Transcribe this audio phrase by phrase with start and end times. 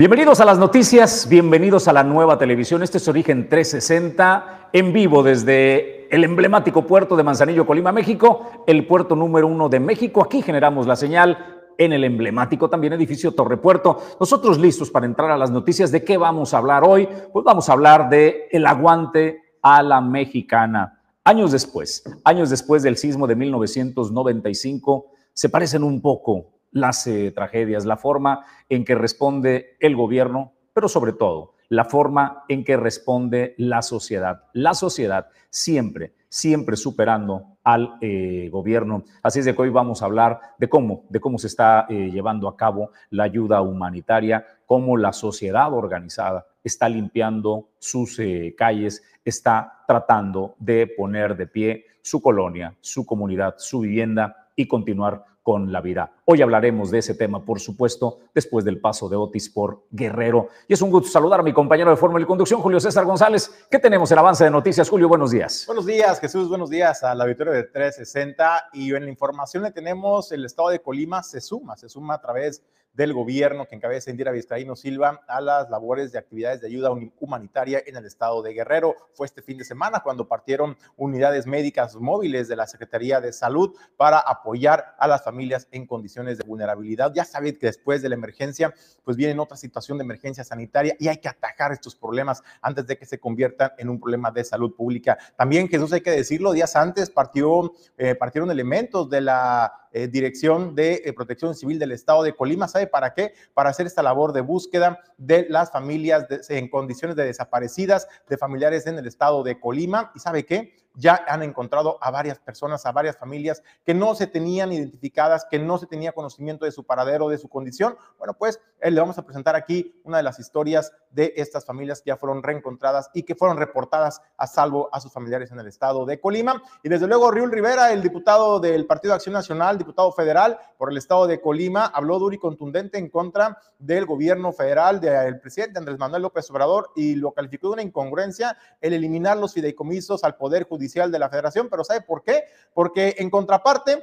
[0.00, 2.82] Bienvenidos a las noticias, bienvenidos a la nueva televisión.
[2.82, 8.86] Este es Origen 360 en vivo desde el emblemático puerto de Manzanillo, Colima, México, el
[8.86, 10.24] puerto número uno de México.
[10.24, 11.36] Aquí generamos la señal
[11.76, 14.00] en el emblemático también edificio Torre Puerto.
[14.18, 15.92] Nosotros listos para entrar a las noticias.
[15.92, 17.06] ¿De qué vamos a hablar hoy?
[17.30, 20.98] Pues vamos a hablar de el aguante a la mexicana.
[21.24, 27.84] Años después, años después del sismo de 1995, se parecen un poco las eh, tragedias,
[27.84, 33.54] la forma en que responde el gobierno, pero sobre todo la forma en que responde
[33.56, 34.42] la sociedad.
[34.52, 39.04] La sociedad siempre, siempre superando al eh, gobierno.
[39.22, 42.10] Así es de que hoy vamos a hablar de cómo, de cómo se está eh,
[42.10, 48.20] llevando a cabo la ayuda humanitaria, cómo la sociedad organizada está limpiando sus
[48.56, 55.24] calles, está tratando de poner de pie su colonia, su comunidad, su vivienda y continuar
[55.42, 56.12] con la vida.
[56.26, 60.48] Hoy hablaremos de ese tema, por supuesto, después del paso de Otis por Guerrero.
[60.68, 63.66] Y es un gusto saludar a mi compañero de Fórmula y Conducción, Julio César González.
[63.70, 64.10] ¿Qué tenemos?
[64.12, 64.88] El avance de noticias.
[64.88, 65.64] Julio, buenos días.
[65.66, 66.48] Buenos días, Jesús.
[66.48, 68.70] Buenos días a la auditorio de 360.
[68.74, 72.20] Y en la información le tenemos el estado de Colima se suma, se suma a
[72.20, 76.90] través del gobierno que encabeza Indira Vizcaíno Silva a las labores de actividades de ayuda
[77.18, 78.96] humanitaria en el estado de Guerrero.
[79.14, 83.76] Fue este fin de semana cuando partieron unidades médicas móviles de la Secretaría de Salud
[83.96, 87.12] para apoyar a las familias en condiciones de vulnerabilidad.
[87.14, 91.08] Ya saben que después de la emergencia, pues viene otra situación de emergencia sanitaria y
[91.08, 94.74] hay que atajar estos problemas antes de que se conviertan en un problema de salud
[94.74, 95.18] pública.
[95.36, 100.74] También, Jesús, hay que decirlo, días antes partió, eh, partieron elementos de la eh, Dirección
[100.74, 102.68] de eh, Protección Civil del Estado de Colima.
[102.68, 103.34] ¿Sabe para qué?
[103.54, 108.86] Para hacer esta labor de búsqueda de las familias en condiciones de desaparecidas, de familiares
[108.86, 110.12] en el Estado de Colima.
[110.14, 110.74] ¿Y sabe qué?
[110.94, 115.58] Ya han encontrado a varias personas, a varias familias que no se tenían identificadas, que
[115.58, 117.96] no se tenía conocimiento de su paradero, de su condición.
[118.18, 122.00] Bueno, pues eh, le vamos a presentar aquí una de las historias de estas familias
[122.00, 125.66] que ya fueron reencontradas y que fueron reportadas a salvo a sus familiares en el
[125.66, 126.62] estado de Colima.
[126.82, 130.90] Y desde luego, Riul Rivera, el diputado del Partido de Acción Nacional, diputado federal por
[130.90, 135.78] el estado de Colima, habló duro y contundente en contra del gobierno federal del presidente
[135.78, 140.36] Andrés Manuel López Obrador y lo calificó de una incongruencia el eliminar los fideicomisos al
[140.36, 142.44] Poder Judicial de la federación, pero ¿sabe por qué?
[142.72, 144.02] Porque en contraparte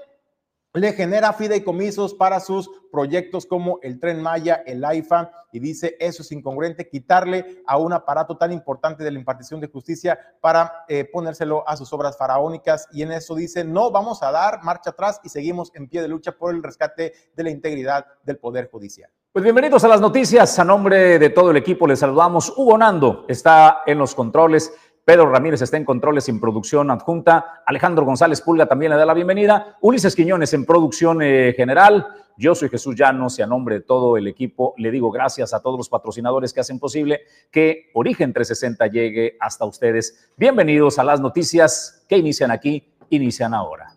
[0.74, 6.22] le genera fideicomisos para sus proyectos como el tren Maya, el AIFA, y dice eso
[6.22, 11.06] es incongruente, quitarle a un aparato tan importante de la impartición de justicia para eh,
[11.12, 15.20] ponérselo a sus obras faraónicas, y en eso dice, no vamos a dar marcha atrás
[15.24, 19.10] y seguimos en pie de lucha por el rescate de la integridad del Poder Judicial.
[19.32, 23.26] Pues bienvenidos a las noticias, a nombre de todo el equipo les saludamos, Hugo Nando
[23.28, 24.74] está en los controles.
[25.08, 27.64] Pedro Ramírez está en controles en producción adjunta.
[27.66, 29.78] Alejandro González Pulga también le da la bienvenida.
[29.80, 32.06] Ulises Quiñones en producción eh, general.
[32.36, 35.62] Yo soy Jesús Llanos y a nombre de todo el equipo le digo gracias a
[35.62, 40.30] todos los patrocinadores que hacen posible que Origen 360 llegue hasta ustedes.
[40.36, 43.96] Bienvenidos a las noticias que inician aquí, inician ahora.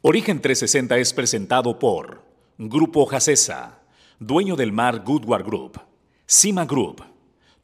[0.00, 2.22] Origen 360 es presentado por
[2.56, 3.80] Grupo Jacesa,
[4.20, 5.80] dueño del mar Goodward Group,
[6.24, 7.02] Cima Group,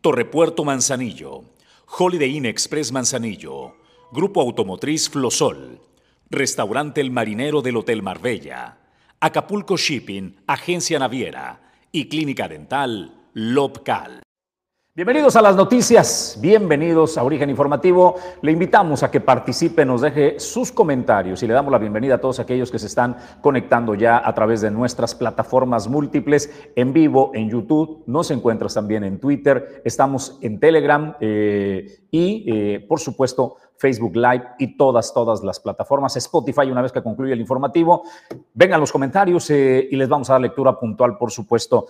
[0.00, 1.55] Torrepuerto Manzanillo.
[1.88, 3.76] Holiday Inn Express Manzanillo,
[4.12, 5.80] Grupo Automotriz Flosol,
[6.28, 8.78] Restaurante El Marinero del Hotel Marbella,
[9.20, 14.25] Acapulco Shipping, Agencia Naviera y Clínica Dental Lobcal.
[14.96, 18.14] Bienvenidos a las noticias, bienvenidos a Origen Informativo.
[18.40, 22.18] Le invitamos a que participe, nos deje sus comentarios y le damos la bienvenida a
[22.18, 27.30] todos aquellos que se están conectando ya a través de nuestras plataformas múltiples en vivo
[27.34, 28.04] en YouTube.
[28.06, 34.44] Nos encuentras también en Twitter, estamos en Telegram eh, y, eh, por supuesto, Facebook Live
[34.58, 36.16] y todas, todas las plataformas.
[36.16, 38.04] Spotify, una vez que concluya el informativo,
[38.54, 41.84] vengan los comentarios eh, y les vamos a dar lectura puntual, por supuesto.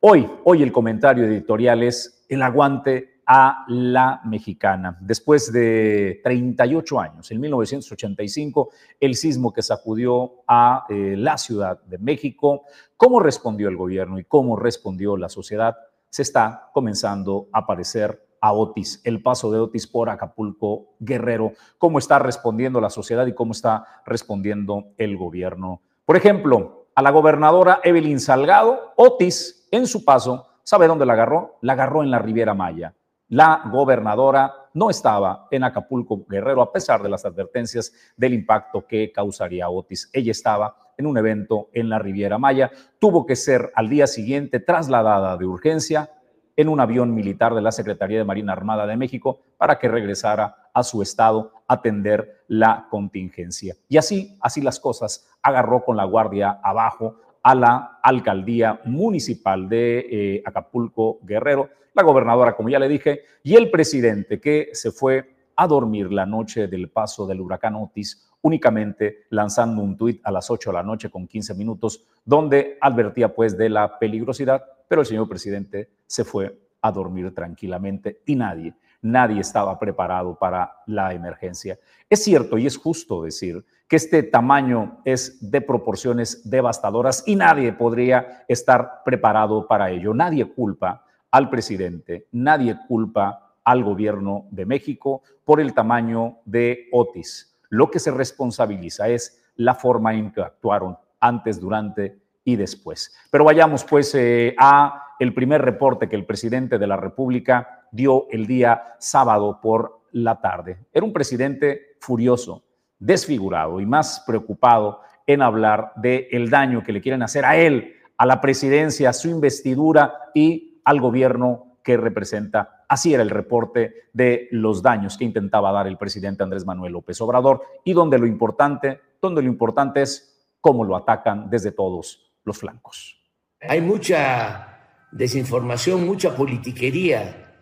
[0.00, 4.96] Hoy, hoy el comentario editorial es el aguante a la mexicana.
[5.00, 11.98] Después de 38 años, en 1985, el sismo que sacudió a eh, la Ciudad de
[11.98, 12.64] México,
[12.96, 15.76] cómo respondió el gobierno y cómo respondió la sociedad,
[16.08, 21.98] se está comenzando a parecer a Otis, el paso de Otis por Acapulco Guerrero, cómo
[21.98, 25.82] está respondiendo la sociedad y cómo está respondiendo el gobierno.
[26.06, 31.56] Por ejemplo, a la gobernadora Evelyn Salgado, Otis en su paso, ¿sabe dónde la agarró?
[31.62, 32.92] La agarró en la Riviera Maya.
[33.28, 39.10] La gobernadora no estaba en Acapulco Guerrero a pesar de las advertencias del impacto que
[39.10, 40.10] causaría Otis.
[40.12, 42.70] Ella estaba en un evento en la Riviera Maya.
[42.98, 46.10] Tuvo que ser al día siguiente trasladada de urgencia
[46.54, 50.68] en un avión militar de la Secretaría de Marina Armada de México para que regresara
[50.74, 53.74] a su estado a atender la contingencia.
[53.88, 60.06] Y así, así las cosas, agarró con la guardia abajo a la alcaldía municipal de
[60.10, 65.34] eh, Acapulco Guerrero, la gobernadora, como ya le dije, y el presidente que se fue
[65.56, 70.50] a dormir la noche del paso del huracán Otis, únicamente lanzando un tuit a las
[70.50, 75.06] 8 de la noche con 15 minutos, donde advertía pues de la peligrosidad, pero el
[75.06, 81.78] señor presidente se fue a dormir tranquilamente y nadie, nadie estaba preparado para la emergencia.
[82.08, 87.72] Es cierto y es justo decir que este tamaño es de proporciones devastadoras y nadie
[87.72, 90.12] podría estar preparado para ello.
[90.12, 97.58] Nadie culpa al presidente, nadie culpa al gobierno de México por el tamaño de Otis.
[97.70, 103.14] Lo que se responsabiliza es la forma en que actuaron antes, durante y después.
[103.30, 108.26] Pero vayamos pues eh, a el primer reporte que el presidente de la República dio
[108.30, 110.78] el día sábado por la tarde.
[110.92, 112.62] Era un presidente furioso,
[112.98, 117.94] desfigurado y más preocupado en hablar del el daño que le quieren hacer a él,
[118.16, 122.84] a la presidencia, a su investidura y al gobierno que representa.
[122.88, 127.20] Así era el reporte de los daños que intentaba dar el presidente Andrés Manuel López
[127.20, 132.58] Obrador y donde lo importante, donde lo importante es cómo lo atacan desde todos los
[132.58, 133.22] flancos.
[133.60, 134.78] Hay mucha
[135.12, 137.54] desinformación, mucha politiquería.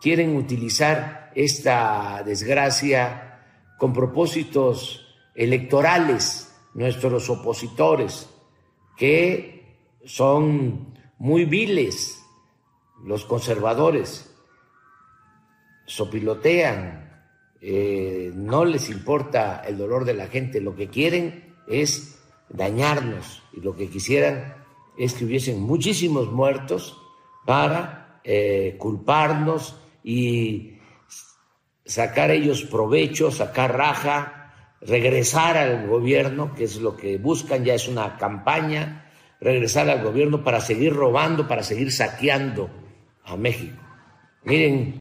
[0.00, 3.27] Quieren utilizar esta desgracia
[3.78, 8.28] con propósitos electorales nuestros opositores,
[8.96, 12.22] que son muy viles,
[13.04, 14.34] los conservadores,
[15.86, 17.22] sopilotean,
[17.60, 23.60] eh, no les importa el dolor de la gente, lo que quieren es dañarnos y
[23.60, 24.54] lo que quisieran
[24.96, 27.00] es que hubiesen muchísimos muertos
[27.46, 30.77] para eh, culparnos y
[31.88, 34.52] sacar ellos provecho, sacar raja,
[34.82, 40.44] regresar al gobierno, que es lo que buscan, ya es una campaña, regresar al gobierno
[40.44, 42.68] para seguir robando, para seguir saqueando
[43.24, 43.82] a México.
[44.44, 45.00] Miren,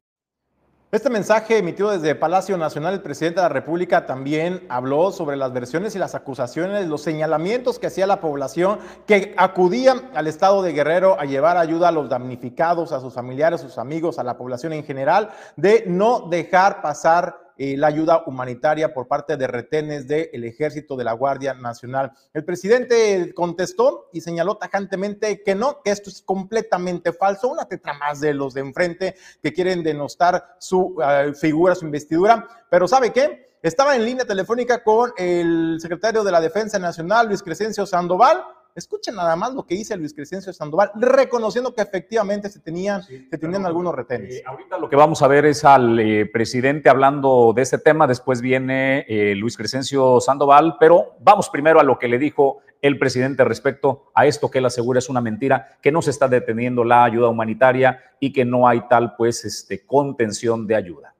[0.90, 5.52] este mensaje emitido desde Palacio Nacional, el presidente de la República también habló sobre las
[5.52, 10.72] versiones y las acusaciones, los señalamientos que hacía la población que acudía al estado de
[10.72, 14.38] Guerrero a llevar ayuda a los damnificados, a sus familiares, a sus amigos, a la
[14.38, 20.08] población en general, de no dejar pasar eh, la ayuda humanitaria por parte de retenes
[20.08, 22.12] del ejército de la Guardia Nacional.
[22.34, 27.94] El presidente contestó y señaló tajantemente que no, que esto es completamente falso, una tetra
[27.94, 33.12] más de los de enfrente que quieren denostar su eh, figura, su investidura, pero ¿sabe
[33.12, 33.48] qué?
[33.62, 38.44] Estaba en línea telefónica con el secretario de la Defensa Nacional, Luis Crescencio Sandoval,
[38.78, 43.36] Escuchen nada más lo que dice Luis Crescencio Sandoval, reconociendo que efectivamente se tenían, se
[43.40, 44.36] tenían algunos retenes.
[44.36, 48.06] Eh, ahorita lo que vamos a ver es al eh, presidente hablando de este tema,
[48.06, 53.00] después viene eh, Luis Crescencio Sandoval, pero vamos primero a lo que le dijo el
[53.00, 56.84] presidente respecto a esto que él asegura es una mentira, que no se está deteniendo
[56.84, 61.16] la ayuda humanitaria y que no hay tal pues este contención de ayuda.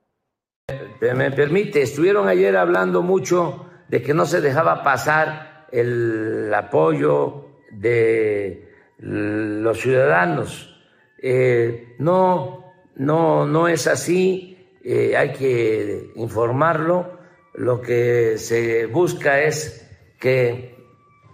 [1.00, 8.68] Me permite, estuvieron ayer hablando mucho de que no se dejaba pasar el apoyo de
[8.98, 10.74] los ciudadanos.
[11.20, 17.18] Eh, no, no, no es así, eh, hay que informarlo.
[17.54, 19.88] Lo que se busca es
[20.18, 20.76] que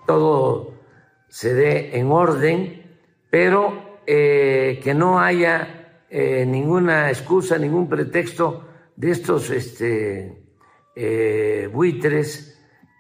[0.07, 0.75] todo
[1.29, 2.99] se dé en orden,
[3.31, 5.81] pero eh, que no haya
[6.47, 10.33] ninguna excusa, ningún pretexto de estos este,
[11.73, 12.57] buitres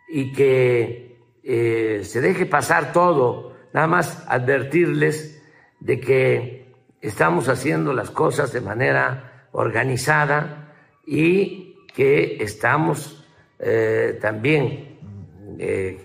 [0.08, 1.03] y que
[1.46, 5.42] eh, se deje pasar todo, nada más advertirles
[5.78, 6.72] de que
[7.02, 10.72] estamos haciendo las cosas de manera organizada
[11.06, 13.26] y que estamos
[13.58, 14.98] eh, también
[15.58, 15.98] eh,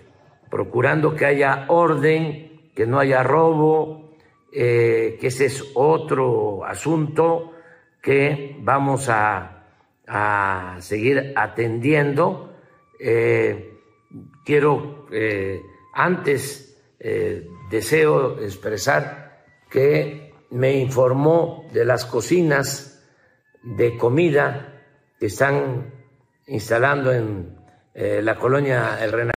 [0.50, 4.10] procurando que haya orden, que no haya robo,
[4.52, 7.52] que ese es otro asunto
[8.02, 9.64] que vamos a,
[10.06, 12.52] a seguir atendiendo.
[14.44, 23.04] Quiero, eh, antes, eh, deseo expresar que me informó de las cocinas
[23.62, 24.82] de comida
[25.18, 25.92] que están
[26.46, 27.56] instalando en
[27.94, 29.34] eh, la colonia El Renal.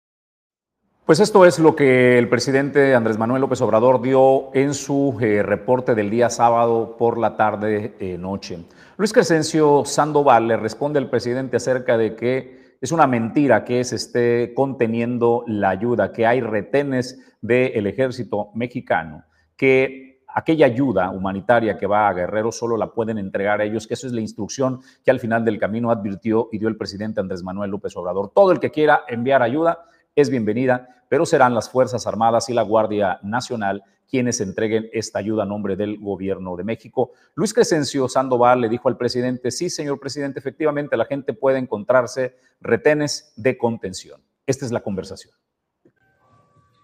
[1.06, 5.94] Pues esto es lo que el presidente Andrés Manuel López Obrador dio en su reporte
[5.94, 8.60] del día sábado por la tarde noche.
[8.96, 13.96] Luis Crescencio Sandoval le responde al presidente acerca de que es una mentira que se
[13.96, 19.24] esté conteniendo la ayuda, que hay retenes del ejército mexicano,
[19.56, 23.94] que aquella ayuda humanitaria que va a Guerrero solo la pueden entregar a ellos, que
[23.94, 27.44] eso es la instrucción que al final del camino advirtió y dio el presidente Andrés
[27.44, 28.32] Manuel López Obrador.
[28.34, 29.86] Todo el que quiera enviar ayuda,
[30.16, 35.44] es bienvenida, pero serán las Fuerzas Armadas y la Guardia Nacional quienes entreguen esta ayuda
[35.44, 37.14] a nombre del gobierno de México.
[37.34, 42.36] Luis Crescencio Sandoval le dijo al presidente, sí, señor presidente, efectivamente la gente puede encontrarse
[42.60, 44.22] retenes de contención.
[44.46, 45.34] Esta es la conversación.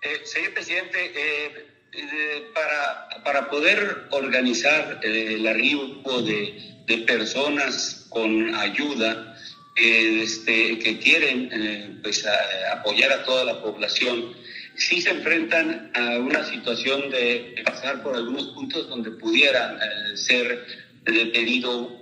[0.02, 8.56] Eh, señor presidente, eh, eh, para, para, poder organizar el arribo de, de personas con
[8.56, 9.36] ayuda,
[9.76, 12.26] este, que quieren pues,
[12.72, 14.34] apoyar a toda la población,
[14.78, 20.66] sí se enfrentan a una situación de pasar por algunos puntos donde pudieran eh, ser
[21.04, 21.98] detenido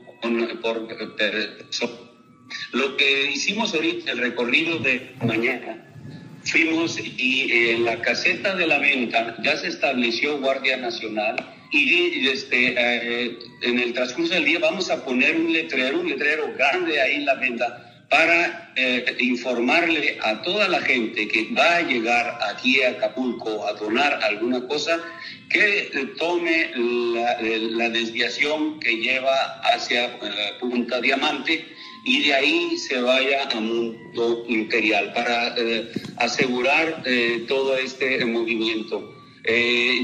[0.61, 1.99] por personas.
[2.71, 5.85] Lo que hicimos ahorita, el recorrido de mañana,
[6.43, 11.35] fuimos y en la caseta de la venta ya se estableció Guardia Nacional
[11.71, 16.53] y este, eh, en el transcurso del día vamos a poner un letrero, un letrero
[16.55, 21.81] grande ahí en la venta para eh, informarle a toda la gente que va a
[21.81, 25.01] llegar aquí a Acapulco a donar alguna cosa,
[25.49, 30.19] que eh, tome la, desviación que lleva hacia eh,
[30.59, 31.65] Punta Diamante
[32.05, 35.55] y de ahí se vaya a Mundo Imperial para
[36.17, 37.03] asegurar
[37.47, 39.11] todo este movimiento.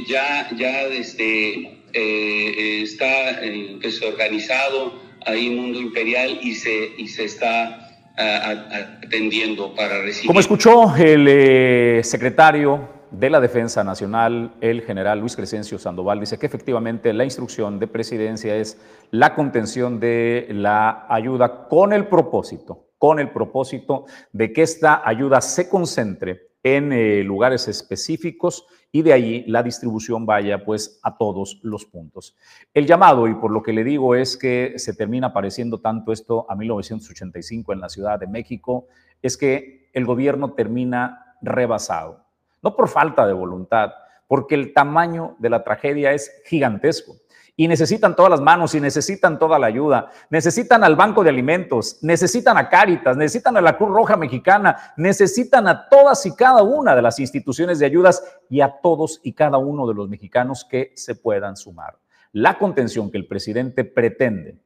[0.08, 3.40] ya ya este, está
[3.80, 10.28] pues, organizado ahí Mundo Imperial y se, y se está atendiendo para recibir.
[10.28, 16.40] Como escuchó el eh, secretario de la Defensa Nacional, el general Luis Crescencio Sandoval, dice
[16.40, 18.80] que efectivamente la instrucción de presidencia es
[19.12, 25.42] la contención de la ayuda con el propósito, con el propósito de que esta ayuda
[25.42, 31.60] se concentre en eh, lugares específicos y de ahí la distribución vaya pues a todos
[31.64, 32.36] los puntos.
[32.74, 36.46] El llamado, y por lo que le digo, es que se termina pareciendo tanto esto
[36.50, 38.88] a 1985 en la Ciudad de México,
[39.22, 42.26] es que el gobierno termina rebasado,
[42.62, 43.92] no por falta de voluntad,
[44.28, 47.21] porque el tamaño de la tragedia es gigantesco
[47.56, 50.12] y necesitan todas las manos y necesitan toda la ayuda.
[50.30, 55.68] Necesitan al Banco de Alimentos, necesitan a Cáritas, necesitan a la Cruz Roja Mexicana, necesitan
[55.68, 59.58] a todas y cada una de las instituciones de ayudas y a todos y cada
[59.58, 61.98] uno de los mexicanos que se puedan sumar.
[62.32, 64.58] La contención que el presidente pretende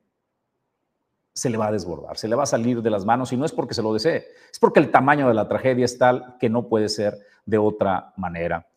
[1.33, 3.43] se le va a desbordar, se le va a salir de las manos y no
[3.43, 6.49] es porque se lo desee, es porque el tamaño de la tragedia es tal que
[6.49, 8.67] no puede ser de otra manera.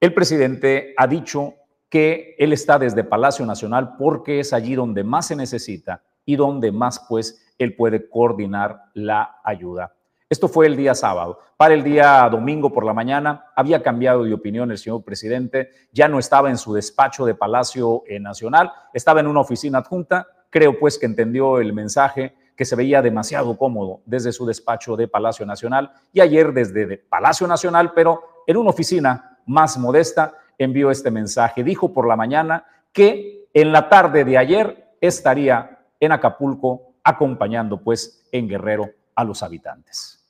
[0.00, 1.54] El presidente ha dicho
[1.88, 6.72] que él está desde Palacio Nacional porque es allí donde más se necesita y donde
[6.72, 9.92] más pues él puede coordinar la ayuda.
[10.28, 11.38] Esto fue el día sábado.
[11.56, 16.08] Para el día domingo por la mañana había cambiado de opinión el señor presidente, ya
[16.08, 20.26] no estaba en su despacho de Palacio eh, Nacional, estaba en una oficina adjunta.
[20.50, 25.06] Creo pues que entendió el mensaje que se veía demasiado cómodo desde su despacho de
[25.06, 31.10] Palacio Nacional y ayer desde Palacio Nacional, pero en una oficina más modesta envió este
[31.10, 31.64] mensaje.
[31.64, 38.26] Dijo por la mañana que en la tarde de ayer estaría en Acapulco acompañando pues
[38.32, 40.24] en Guerrero a los habitantes.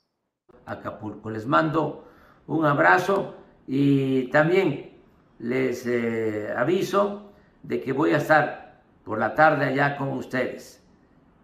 [0.65, 1.29] Acapulco.
[1.29, 2.07] Les mando
[2.47, 3.35] un abrazo
[3.67, 4.97] y también
[5.39, 7.31] les eh, aviso
[7.63, 10.83] de que voy a estar por la tarde allá con ustedes.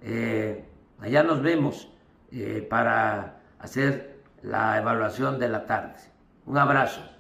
[0.01, 0.65] Eh,
[0.99, 1.91] allá nos vemos
[2.31, 5.95] eh, para hacer la evaluación de la tarde.
[6.45, 7.12] Un abrazo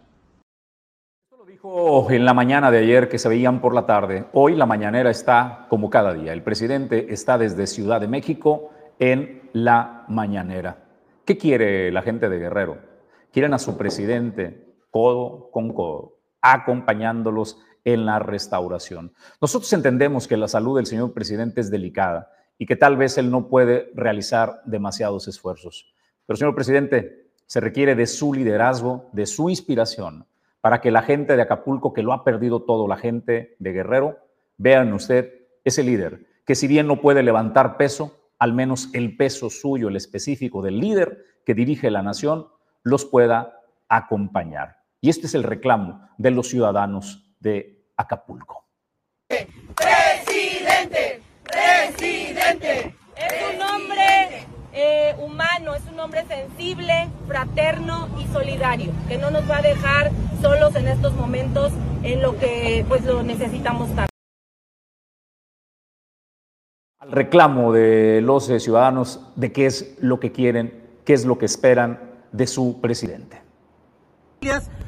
[1.65, 4.25] en la mañana de ayer que se veían por la tarde.
[4.33, 6.33] Hoy la mañanera está como cada día.
[6.33, 10.83] El presidente está desde Ciudad de México en la mañanera.
[11.23, 12.79] ¿Qué quiere la gente de Guerrero?
[13.31, 19.13] Quieren a su presidente codo con codo, acompañándolos en la restauración.
[19.39, 23.31] Nosotros entendemos que la salud del señor presidente es delicada y que tal vez él
[23.31, 25.93] no puede realizar demasiados esfuerzos.
[26.25, 30.25] Pero, señor presidente, se requiere de su liderazgo, de su inspiración
[30.63, 34.19] para que la gente de Acapulco, que lo ha perdido todo, la gente de Guerrero,
[34.55, 39.49] vean usted ese líder, que si bien no puede levantar peso, al menos el peso
[39.49, 42.47] suyo, el específico del líder que dirige la nación,
[42.81, 44.77] los pueda acompañar.
[45.01, 48.65] Y este es el reclamo de los ciudadanos de Acapulco.
[49.27, 52.92] Presidente, presidente,
[54.73, 60.11] eh, humano, es un hombre sensible, fraterno y solidario, que no nos va a dejar
[60.41, 61.71] solos en estos momentos
[62.03, 64.09] en lo que pues lo necesitamos tanto.
[66.99, 70.73] Al reclamo de los eh, ciudadanos de qué es lo que quieren,
[71.05, 71.99] qué es lo que esperan
[72.31, 73.43] de su presidente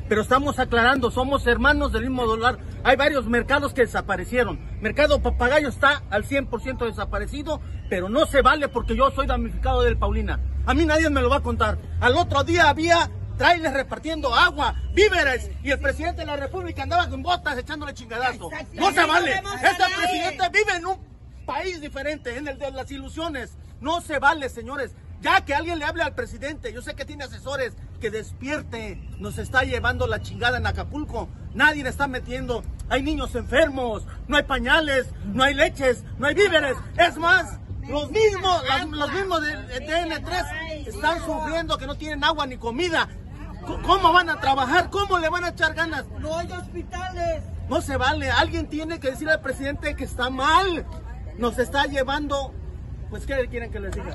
[0.07, 2.59] pero estamos aclarando, somos hermanos del mismo dólar.
[2.83, 4.59] Hay varios mercados que desaparecieron.
[4.81, 7.59] Mercado Papagayo está al 100% desaparecido,
[7.89, 10.39] pero no se vale porque yo soy damnificado del Paulina.
[10.65, 11.77] A mí nadie me lo va a contar.
[11.99, 17.09] Al otro día había trailers repartiendo agua, víveres, y el presidente de la República andaba
[17.09, 18.49] con botas echándole chingadazo.
[18.73, 19.33] No se vale.
[19.33, 20.97] Este presidente vive en un
[21.45, 23.57] país diferente, en el de las ilusiones.
[23.81, 24.95] No se vale, señores.
[25.21, 29.01] Ya que alguien le hable al presidente, yo sé que tiene asesores, que despierte.
[29.17, 31.29] Nos está llevando la chingada en Acapulco.
[31.53, 32.63] Nadie le está metiendo.
[32.89, 36.75] Hay niños enfermos, no hay pañales, no hay leches, no hay víveres.
[36.97, 42.57] Es más, los mismos, los mismos de, DN3 están sufriendo que no tienen agua ni
[42.57, 43.07] comida.
[43.83, 44.89] ¿Cómo van a trabajar?
[44.89, 46.05] ¿Cómo le van a echar ganas?
[46.19, 47.43] No hay hospitales.
[47.67, 48.29] No se vale.
[48.29, 50.85] Alguien tiene que decir al presidente que está mal.
[51.37, 52.53] Nos está llevando
[53.15, 54.13] pues, ¿qué quieren que les diga?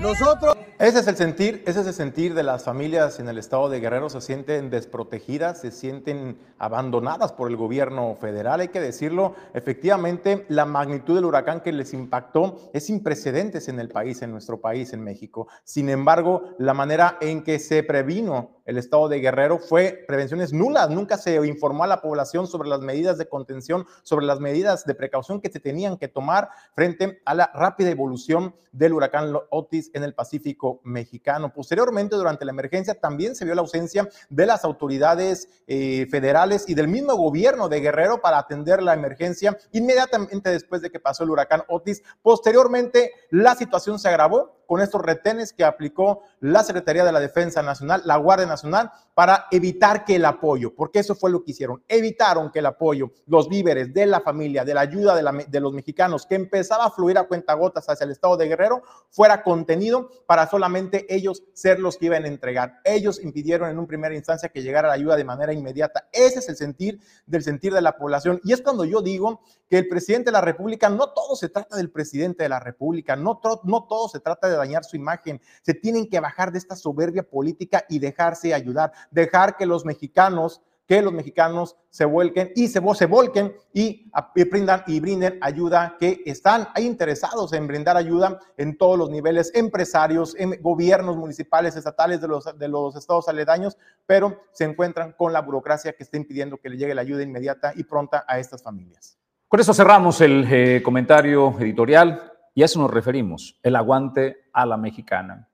[0.00, 0.56] Nosotros.
[0.80, 3.78] Ese es el sentir, ese es el sentir de las familias en el estado de
[3.78, 4.10] Guerrero.
[4.10, 8.58] Se sienten desprotegidas, se sienten abandonadas por el gobierno federal.
[8.58, 13.78] Hay que decirlo, efectivamente, la magnitud del huracán que les impactó es sin precedentes en
[13.78, 15.46] el país, en nuestro país, en México.
[15.62, 20.90] Sin embargo, la manera en que se previno el estado de Guerrero fue prevenciones nulas.
[20.90, 24.94] Nunca se informó a la población sobre las medidas de contención, sobre las medidas de
[24.94, 30.02] precaución que se tenían que tomar frente a la rápida evolución del huracán Otis en
[30.02, 31.52] el Pacífico mexicano.
[31.52, 36.74] Posteriormente, durante la emergencia, también se vio la ausencia de las autoridades eh, federales y
[36.74, 41.30] del mismo gobierno de Guerrero para atender la emergencia inmediatamente después de que pasó el
[41.30, 42.02] huracán Otis.
[42.22, 47.62] Posteriormente, la situación se agravó con estos retenes que aplicó la Secretaría de la Defensa
[47.62, 51.82] Nacional, la Guardia Nacional, para evitar que el apoyo, porque eso fue lo que hicieron,
[51.88, 55.72] evitaron que el apoyo, los víveres de la familia, de la ayuda de, de los
[55.72, 60.48] mexicanos, que empezaba a fluir a cuentagotas hacia el estado de Guerrero, fuera contenido para
[60.48, 62.80] solamente ellos ser los que iban a entregar.
[62.84, 66.08] Ellos impidieron en un primera instancia que llegara la ayuda de manera inmediata.
[66.12, 68.40] Ese es el sentir del sentir de la población.
[68.44, 71.76] Y es cuando yo digo que el presidente de la República, no todo se trata
[71.76, 75.40] del presidente de la República, no, no todo se trata de dañar su imagen.
[75.62, 80.62] Se tienen que bajar de esta soberbia política y dejarse ayudar, dejar que los mexicanos
[80.86, 84.10] que los mexicanos se vuelquen y se, se volquen y,
[84.50, 90.36] brindan, y brinden ayuda, que están interesados en brindar ayuda en todos los niveles, empresarios,
[90.60, 95.92] gobiernos municipales, estatales de los, de los estados aledaños, pero se encuentran con la burocracia
[95.92, 99.16] que está impidiendo que le llegue la ayuda inmediata y pronta a estas familias.
[99.48, 102.28] Con eso cerramos el eh, comentario editorial.
[102.54, 105.48] Y a eso nos referimos, el aguante a la mexicana.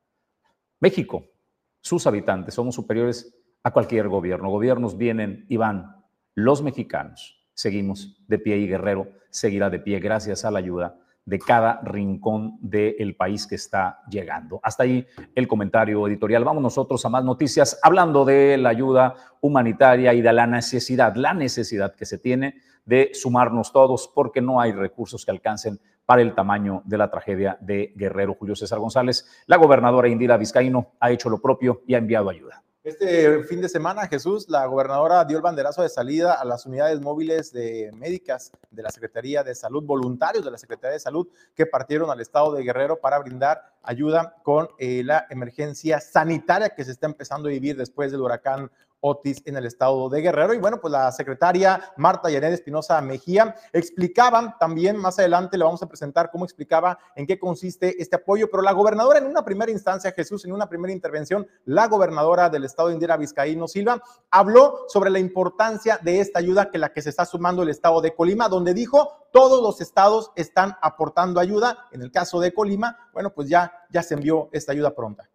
[0.81, 1.23] México,
[1.81, 4.51] sus habitantes somos superiores a cualquier gobierno.
[4.51, 6.05] Gobiernos vienen y van.
[6.35, 11.39] Los mexicanos seguimos de pie y Guerrero seguirá de pie gracias a la ayuda de
[11.39, 14.61] cada rincón del país que está llegando.
[14.63, 16.43] Hasta ahí el comentario editorial.
[16.43, 21.35] Vamos nosotros a más noticias hablando de la ayuda humanitaria y de la necesidad, la
[21.35, 22.55] necesidad que se tiene
[22.87, 27.59] de sumarnos todos porque no hay recursos que alcancen para el tamaño de la tragedia
[27.61, 28.33] de Guerrero.
[28.33, 32.65] Julio César González, la gobernadora Indira Vizcaíno, ha hecho lo propio y ha enviado ayuda.
[32.89, 36.99] Este fin de semana, Jesús, la gobernadora dio el banderazo de salida a las unidades
[37.03, 41.67] móviles de médicas de la Secretaría de Salud, voluntarios de la Secretaría de Salud, que
[41.67, 46.93] partieron al estado de Guerrero para brindar ayuda con eh, la emergencia sanitaria que se
[46.93, 50.55] está empezando a vivir después del huracán Otis en el estado de Guerrero.
[50.55, 55.83] Y bueno, pues la secretaria Marta Yanet Espinosa Mejía explicaba también, más adelante le vamos
[55.83, 59.71] a presentar cómo explicaba en qué consiste este apoyo, pero la gobernadora en una primera
[59.71, 64.85] instancia, Jesús, en una primera intervención, la gobernadora del estado de Indira Vizcaíno Silva, habló
[64.89, 68.15] sobre la importancia de esta ayuda que la que se está sumando el estado de
[68.15, 71.87] Colima, donde dijo todos los estados están aportando ayuda.
[71.93, 75.29] En el caso de Colima, bueno, pues ya, ya se envió esta ayuda pronta.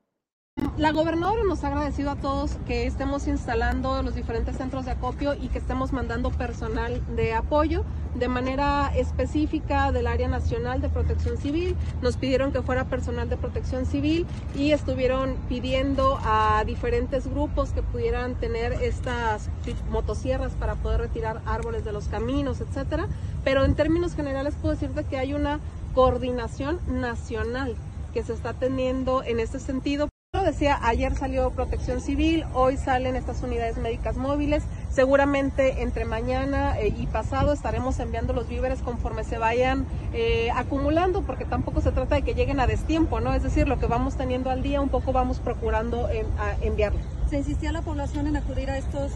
[0.77, 5.33] La gobernadora nos ha agradecido a todos que estemos instalando los diferentes centros de acopio
[5.33, 7.85] y que estemos mandando personal de apoyo
[8.15, 11.75] de manera específica del área nacional de protección civil.
[12.01, 17.81] Nos pidieron que fuera personal de protección civil y estuvieron pidiendo a diferentes grupos que
[17.81, 19.49] pudieran tener estas
[19.89, 23.07] motosierras para poder retirar árboles de los caminos, etcétera.
[23.43, 25.59] Pero en términos generales puedo decirte que hay una
[25.93, 27.75] coordinación nacional
[28.13, 30.09] que se está teniendo en este sentido
[30.43, 34.63] decía, ayer salió Protección Civil, hoy salen estas unidades médicas móviles.
[34.89, 41.21] Seguramente entre mañana eh, y pasado estaremos enviando los víveres conforme se vayan eh, acumulando,
[41.21, 43.33] porque tampoco se trata de que lleguen a destiempo, ¿no?
[43.33, 46.25] Es decir, lo que vamos teniendo al día, un poco vamos procurando eh,
[46.61, 46.99] enviarlo.
[47.29, 49.11] ¿Se insistía la población en acudir a estos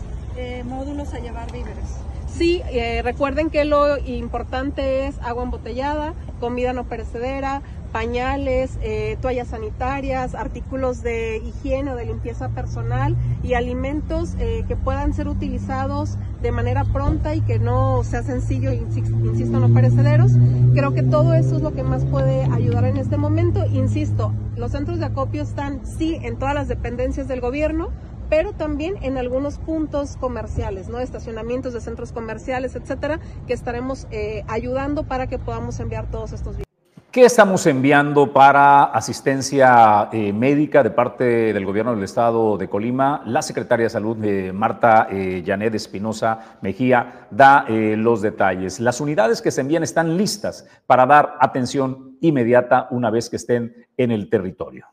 [0.66, 1.98] módulos a llevar víveres?
[2.28, 2.62] Sí,
[3.04, 11.02] recuerden que lo importante es agua embotellada, comida no perecedera, pañales, eh, toallas sanitarias, artículos
[11.02, 16.84] de higiene o de limpieza personal y alimentos eh, que puedan ser utilizados de manera
[16.86, 20.32] pronta y que no sea sencillo, insisto, no perecederos.
[20.74, 23.66] Creo que todo eso es lo que más puede ayudar en este momento.
[23.66, 27.90] Insisto, los centros de acopio están sí en todas las dependencias del gobierno,
[28.30, 31.00] pero también en algunos puntos comerciales, ¿no?
[31.00, 36.58] Estacionamientos de centros comerciales, etcétera, que estaremos eh, ayudando para que podamos enviar todos estos
[36.58, 36.67] víveres.
[37.18, 43.24] ¿Qué estamos enviando para asistencia eh, médica de parte del gobierno del estado de Colima?
[43.26, 48.80] La secretaria de Salud, eh, Marta eh, Janet Espinosa Mejía, da eh, los detalles.
[48.80, 53.88] Las unidades que se envían están listas para dar atención inmediata una vez que estén
[53.98, 54.86] en el territorio.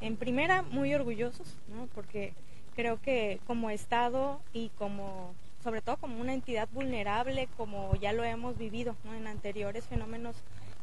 [0.00, 1.86] En primera, muy orgullosos, ¿no?
[1.94, 2.34] porque
[2.74, 8.24] creo que como Estado y como, sobre todo como una entidad vulnerable, como ya lo
[8.24, 10.34] hemos vivido en anteriores fenómenos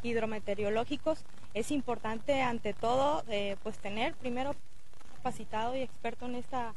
[0.04, 4.56] hidrometeorológicos, es importante ante todo eh, pues tener primero
[5.16, 6.74] capacitado y experto en esta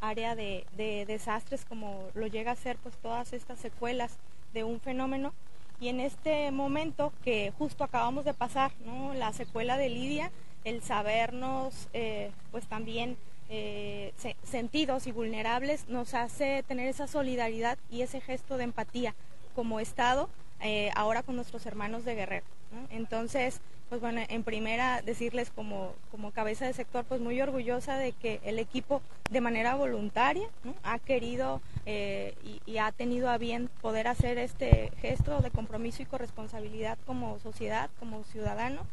[0.00, 4.18] área de, de, desastres como lo llega a ser pues todas estas secuelas
[4.52, 5.32] de un fenómeno.
[5.80, 8.72] Y en este momento que justo acabamos de pasar,
[9.14, 10.30] la secuela de Lidia,
[10.64, 13.16] el sabernos eh, pues también
[13.48, 19.14] eh, se, sentidos y vulnerables nos hace tener esa solidaridad y ese gesto de empatía
[19.54, 20.28] como Estado
[20.62, 22.46] eh, ahora con nuestros hermanos de Guerrero.
[22.90, 28.12] Entonces, pues bueno, en primera decirles como, como cabeza de sector, pues muy orgullosa de
[28.12, 30.46] que el equipo de manera voluntaria
[30.84, 36.02] ha querido eh, y, y, ha tenido a bien poder hacer este gesto de compromiso
[36.02, 38.86] y corresponsabilidad como sociedad, como ciudadano.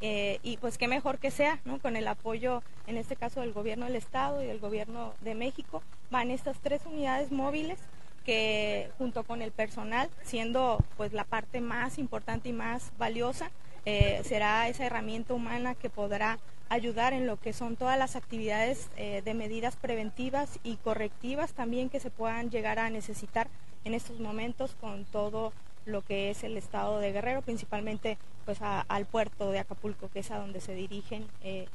[0.00, 1.78] Eh, y pues qué mejor que sea, ¿no?
[1.78, 5.82] Con el apoyo, en este caso del gobierno del Estado y del gobierno de México,
[6.10, 7.78] van estas tres unidades móviles
[8.24, 13.50] que junto con el personal, siendo pues la parte más importante y más valiosa,
[13.84, 16.38] eh, será esa herramienta humana que podrá
[16.70, 21.90] ayudar en lo que son todas las actividades eh, de medidas preventivas y correctivas también
[21.90, 23.48] que se puedan llegar a necesitar
[23.84, 25.52] en estos momentos con todo
[25.84, 30.20] lo que es el estado de Guerrero, principalmente pues a, al puerto de Acapulco, que
[30.20, 31.68] es a donde se dirigen eh,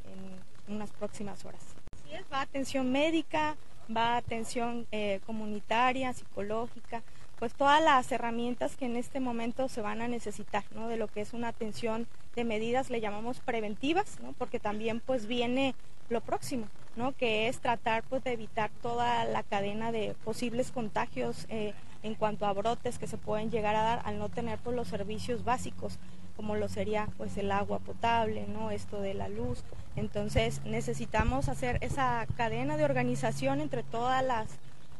[0.68, 1.62] en unas próximas horas.
[1.94, 3.56] Así es, va atención médica,
[3.95, 7.04] va atención eh, comunitaria, psicológica,
[7.39, 10.88] pues todas las herramientas que en este momento se van a necesitar, ¿no?
[10.88, 14.34] De lo que es una atención de medidas, le llamamos preventivas, ¿no?
[14.34, 15.73] Porque también pues viene
[16.10, 17.13] lo próximo, ¿no?
[17.13, 21.73] Que es tratar pues de evitar toda la cadena de posibles contagios eh,
[22.04, 24.88] en cuanto a brotes que se pueden llegar a dar al no tener pues los
[24.88, 26.00] servicios básicos
[26.40, 28.72] como lo sería pues el agua potable, ¿no?
[28.72, 29.62] Esto de la luz.
[29.98, 34.48] Entonces necesitamos hacer esa cadena de organización entre todas las,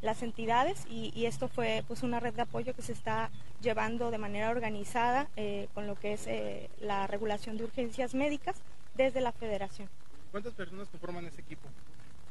[0.02, 3.30] las entidades y, esto fue pues una red de apoyo que se está
[3.62, 8.58] llevando de manera organizada eh, con lo que es eh, la regulación de urgencias médicas
[8.96, 9.88] desde la federación.
[10.32, 11.70] ¿Cuántas personas conforman ese equipo?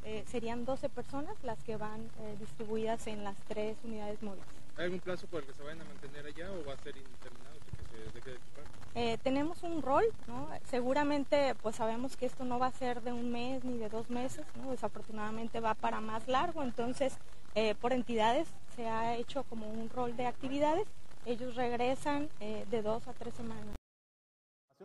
[0.05, 4.45] Eh, serían 12 personas las que van eh, distribuidas en las tres unidades móviles.
[4.77, 6.95] ¿Hay algún plazo por el que se vayan a mantener allá o va a ser
[6.95, 8.63] indeterminado que se deje de equipar?
[8.95, 10.49] Eh, tenemos un rol, ¿no?
[10.69, 14.09] seguramente pues sabemos que esto no va a ser de un mes ni de dos
[14.09, 14.71] meses, ¿no?
[14.71, 17.17] desafortunadamente va para más largo, entonces
[17.55, 20.87] eh, por entidades se ha hecho como un rol de actividades,
[21.25, 23.78] ellos regresan de dos a tres semanas.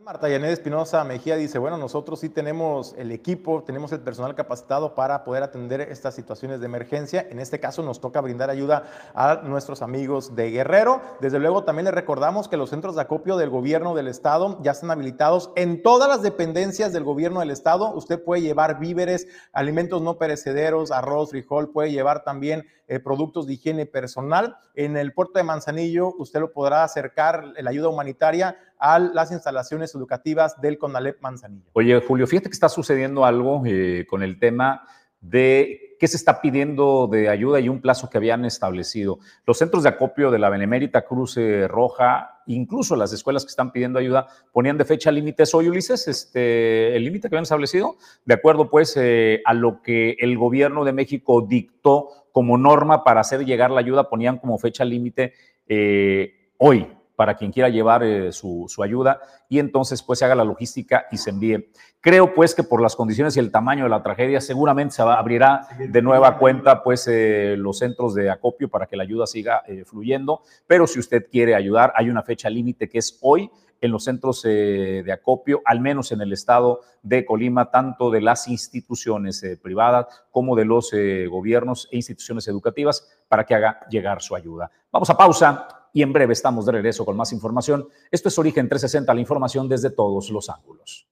[0.05, 4.95] Marta Yanet Espinosa Mejía dice, bueno, nosotros sí tenemos el equipo, tenemos el personal capacitado
[4.95, 7.27] para poder atender estas situaciones de emergencia.
[7.31, 11.01] En este caso nos toca brindar ayuda a nuestros amigos de Guerrero.
[11.23, 14.73] Desde luego también les recordamos que los centros de acopio del gobierno del estado ya
[14.73, 17.91] están habilitados en todas las dependencias del gobierno del estado.
[17.95, 23.55] Usted puede llevar víveres, alimentos no perecederos, arroz, frijol, puede llevar también eh, productos de
[23.55, 24.57] higiene personal.
[24.75, 29.95] En el puerto de Manzanillo usted lo podrá acercar la ayuda humanitaria a las instalaciones
[29.95, 31.71] educativas del CONALEP Manzanillo.
[31.73, 34.83] Oye, Julio, fíjate que está sucediendo algo eh, con el tema
[35.21, 39.19] de qué se está pidiendo de ayuda y un plazo que habían establecido.
[39.47, 43.99] Los centros de acopio de la Benemérita Cruz Roja, incluso las escuelas que están pidiendo
[43.99, 48.71] ayuda, ponían de fecha límites hoy, Ulises, este, el límite que habían establecido, de acuerdo
[48.71, 53.71] pues eh, a lo que el gobierno de México dictó como norma para hacer llegar
[53.71, 55.35] la ayuda, ponían como fecha límite
[55.69, 60.35] eh, hoy, para quien quiera llevar eh, su, su, ayuda y entonces pues se haga
[60.35, 61.71] la logística y se envíe.
[62.05, 65.67] Creo pues que por las condiciones y el tamaño de la tragedia seguramente se abrirá
[65.79, 69.87] de nueva cuenta pues eh, los centros de acopio para que la ayuda siga eh,
[69.87, 74.05] fluyendo, pero si usted quiere ayudar hay una fecha límite que es hoy en los
[74.05, 79.43] centros eh, de acopio, al menos en el estado de Colima, tanto de las instituciones
[79.63, 80.93] privadas como de los
[81.31, 84.71] gobiernos e instituciones educativas, para que haga llegar su ayuda.
[84.93, 87.89] Vamos a pausa y en breve estamos de regreso con más información.
[88.11, 91.09] Esto es Origen 360, la información desde todos los ángulos.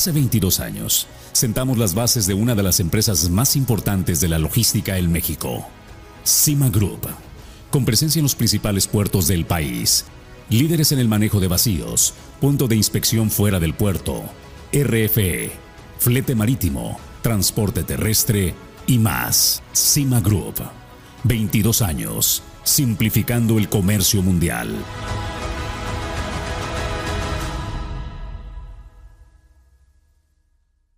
[0.00, 4.38] Hace 22 años, sentamos las bases de una de las empresas más importantes de la
[4.38, 5.66] logística en México,
[6.24, 7.06] Cima Group,
[7.68, 10.06] con presencia en los principales puertos del país
[10.48, 14.24] líderes en el manejo de vacíos, punto de inspección fuera del puerto,
[14.72, 15.52] RFE,
[15.98, 18.54] flete marítimo, transporte terrestre
[18.86, 19.62] y más.
[19.74, 20.62] Cima Group.
[21.24, 24.74] 22 años, simplificando el comercio mundial.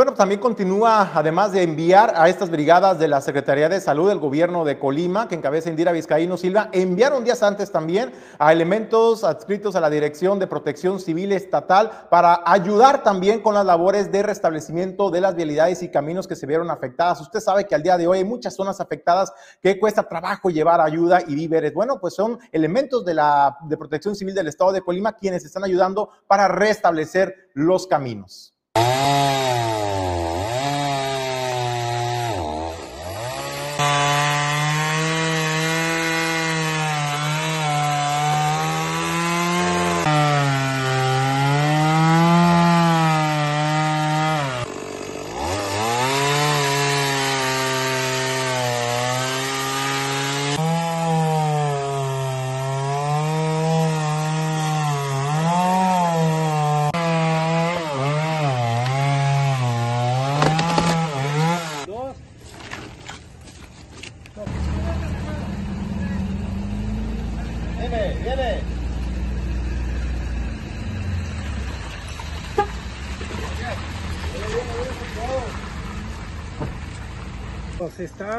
[0.00, 4.18] Bueno, también continúa, además de enviar a estas brigadas de la Secretaría de Salud del
[4.18, 9.76] gobierno de Colima, que encabeza Indira Vizcaíno Silva, enviaron días antes también a elementos adscritos
[9.76, 15.10] a la Dirección de Protección Civil Estatal para ayudar también con las labores de restablecimiento
[15.10, 17.20] de las vialidades y caminos que se vieron afectadas.
[17.20, 20.80] Usted sabe que al día de hoy hay muchas zonas afectadas que cuesta trabajo llevar
[20.80, 21.74] ayuda y víveres.
[21.74, 25.62] Bueno, pues son elementos de la de Protección Civil del Estado de Colima quienes están
[25.62, 28.54] ayudando para restablecer los caminos.
[28.82, 30.19] Oh.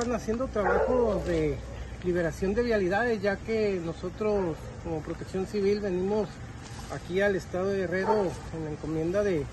[0.01, 1.55] Están haciendo trabajos de
[2.03, 6.27] liberación de vialidades, ya que nosotros como protección civil venimos
[6.91, 9.45] aquí al estado de Guerrero en la encomienda de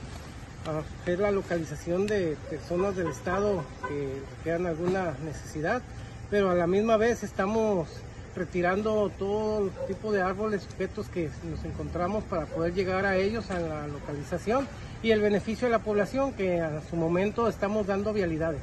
[1.03, 5.83] hacer la localización de personas del estado que tengan alguna necesidad,
[6.31, 7.87] pero a la misma vez estamos
[8.35, 13.61] retirando todo tipo de árboles, sujetos que nos encontramos para poder llegar a ellos a
[13.61, 14.67] la localización
[15.03, 18.63] y el beneficio de la población que a su momento estamos dando vialidades.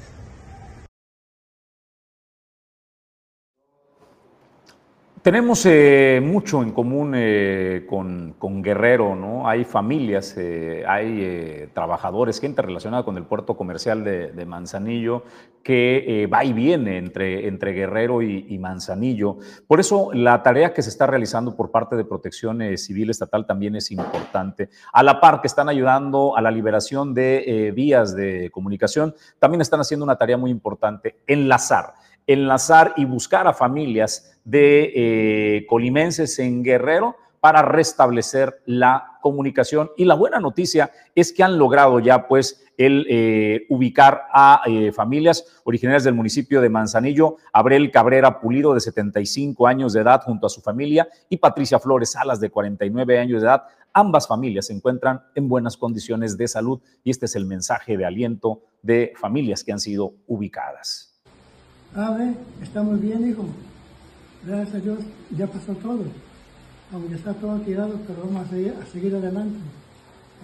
[5.25, 9.49] Tenemos eh, mucho en común eh, con, Guerrero, ¿no?
[9.49, 15.23] Hay familias, eh, hay trabajadores, gente relacionada con el puerto comercial de, Manzanillo
[15.63, 19.39] que va y viene entre, entre Guerrero y, Manzanillo.
[19.65, 23.75] Por eso la tarea que se está realizando por parte de Protección Civil Estatal también
[23.75, 24.69] es importante.
[24.93, 29.79] A la par que están ayudando a la liberación de vías de comunicación, también están
[29.79, 31.95] haciendo una tarea muy importante, enlazar
[32.27, 39.91] enlazar y buscar a familias de eh, colimenses en Guerrero para restablecer la comunicación.
[39.97, 44.91] Y la buena noticia es que han logrado ya pues el eh, ubicar a eh,
[44.91, 50.47] familias originarias del municipio de Manzanillo, Abrel Cabrera Pulido de 75 años de edad junto
[50.47, 53.63] a su familia y Patricia Flores Salas de 49 años de edad.
[53.93, 58.05] Ambas familias se encuentran en buenas condiciones de salud y este es el mensaje de
[58.05, 61.14] aliento de familias que han sido ubicadas.
[61.95, 63.45] Abre, estamos bien, hijo.
[64.45, 64.99] Gracias a Dios,
[65.31, 66.03] ya pasó todo.
[66.91, 69.57] Aunque está todo tirado, pero vamos a seguir, a seguir adelante.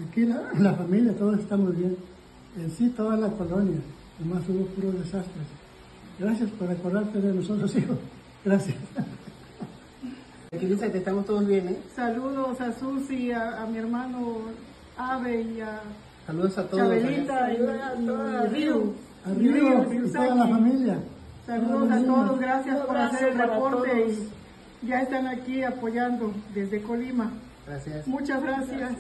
[0.08, 1.98] Aquí la, la, familia, todos estamos bien.
[2.58, 3.80] En sí, toda la colonia.
[4.20, 5.46] Nomás hubo puros desastres.
[6.18, 7.96] Gracias por acordarte de nosotros, hijo.
[8.46, 8.78] Gracias.
[10.54, 11.78] Aquí dice que estamos todos bien, ¿eh?
[11.94, 14.38] Saludos a Susi, a, a mi hermano
[14.98, 15.82] Ave y a
[16.26, 16.84] Saludos a todos.
[16.84, 18.94] Chabelita y, y, a Río.
[19.26, 20.98] A Río y toda la familia.
[21.46, 24.08] Saludos a todos, gracias por hacer el reporte
[24.84, 27.32] y ya están aquí apoyando desde Colima.
[27.68, 28.08] Gracias.
[28.08, 28.92] Muchas gracias.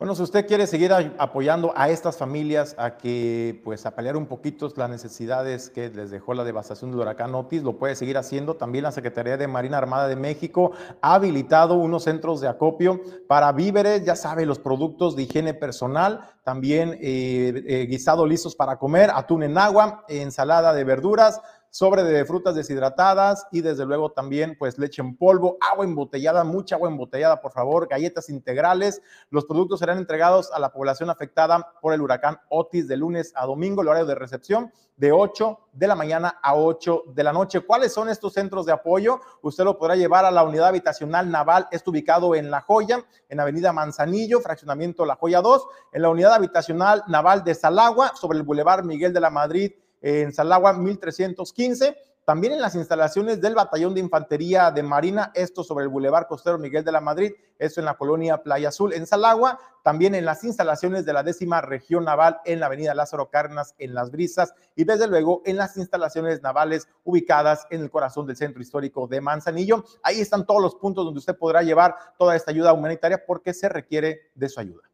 [0.00, 4.24] Bueno, si usted quiere seguir apoyando a estas familias a que pues a paliar un
[4.24, 8.56] poquito las necesidades que les dejó la devastación del huracán Otis, lo puede seguir haciendo.
[8.56, 13.52] También la Secretaría de Marina Armada de México ha habilitado unos centros de acopio para
[13.52, 19.10] víveres, ya sabe, los productos de higiene personal, también eh, eh, guisados listos para comer,
[19.14, 24.76] atún en agua, ensalada de verduras, sobre de frutas deshidratadas y desde luego también pues
[24.78, 29.00] leche en polvo, agua embotellada, mucha agua embotellada por favor, galletas integrales.
[29.30, 33.46] Los productos serán entregados a la población afectada por el huracán Otis de lunes a
[33.46, 37.60] domingo, el horario de recepción de 8 de la mañana a 8 de la noche.
[37.60, 39.20] ¿Cuáles son estos centros de apoyo?
[39.40, 43.40] Usted lo podrá llevar a la unidad habitacional naval, está ubicado en La Joya, en
[43.40, 48.44] Avenida Manzanillo, fraccionamiento La Joya 2, en la unidad habitacional naval de Salagua, sobre el
[48.44, 51.96] Boulevard Miguel de la Madrid en Salagua 1315.
[52.24, 56.58] también en las instalaciones del Batallón de Infantería de Marina, esto sobre el Boulevard Costero
[56.58, 60.44] Miguel de la Madrid, esto en la colonia Playa Azul, en Salagua, también en las
[60.44, 64.84] instalaciones de la décima región naval en la avenida Lázaro Cárdenas en Las Brisas y
[64.84, 69.84] desde luego en las instalaciones navales ubicadas en el corazón del centro histórico de Manzanillo.
[70.02, 73.68] Ahí están todos los puntos donde usted podrá llevar toda esta ayuda humanitaria porque se
[73.68, 74.89] requiere de su ayuda.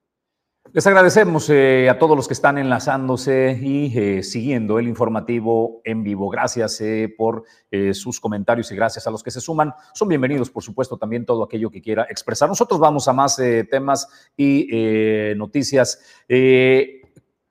[0.72, 6.02] Les agradecemos eh, a todos los que están enlazándose y eh, siguiendo el informativo en
[6.02, 6.28] vivo.
[6.28, 7.44] Gracias eh, por
[7.92, 9.72] sus comentarios y gracias a los que se suman.
[9.92, 12.48] Son bienvenidos, por supuesto, también todo aquello que quiera expresar.
[12.48, 13.36] Nosotros vamos a más
[13.70, 16.00] temas y noticias.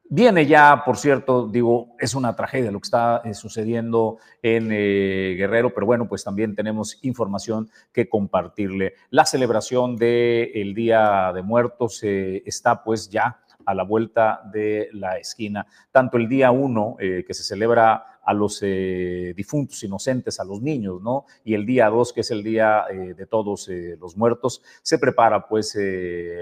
[0.08, 5.34] Viene ya, por cierto, digo, es una tragedia lo que está eh, sucediendo en eh,
[5.36, 8.94] Guerrero, pero bueno, pues también tenemos información que compartirle.
[9.10, 15.18] La celebración del Día de Muertos eh, está pues ya a la vuelta de la
[15.18, 15.66] esquina.
[15.92, 21.26] Tanto el día uno, que se celebra a los difuntos inocentes, a los niños, ¿no?
[21.44, 23.68] Y el día dos, que es el día de todos
[24.00, 25.76] los muertos, se prepara pues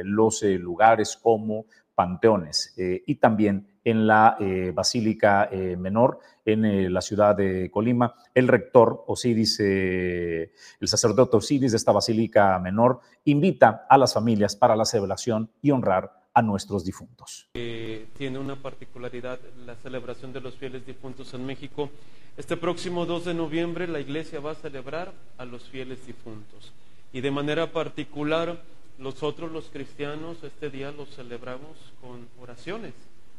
[0.03, 7.01] los lugares como panteones eh, y también en la eh, Basílica eh, Menor en la
[7.01, 8.15] ciudad de Colima.
[8.33, 10.49] El rector Osiris, el
[10.83, 16.11] sacerdote Osiris de esta Basílica Menor, invita a las familias para la celebración y honrar
[16.33, 17.47] a nuestros difuntos.
[17.53, 21.89] tiene una particularidad la celebración de los fieles difuntos en México.
[22.35, 26.73] Este próximo 2 de noviembre la iglesia va a celebrar a los fieles difuntos
[27.13, 28.57] y de manera particular
[28.97, 32.93] nosotros los cristianos este día lo celebramos con oraciones,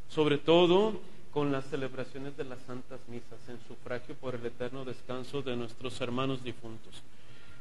[0.09, 1.01] sobre todo
[1.33, 6.01] con las celebraciones de las santas misas en sufragio por el eterno descanso de nuestros
[6.01, 7.03] hermanos difuntos.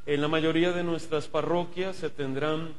[0.06, 2.74] En la mayoría de nuestras parroquias se tendrán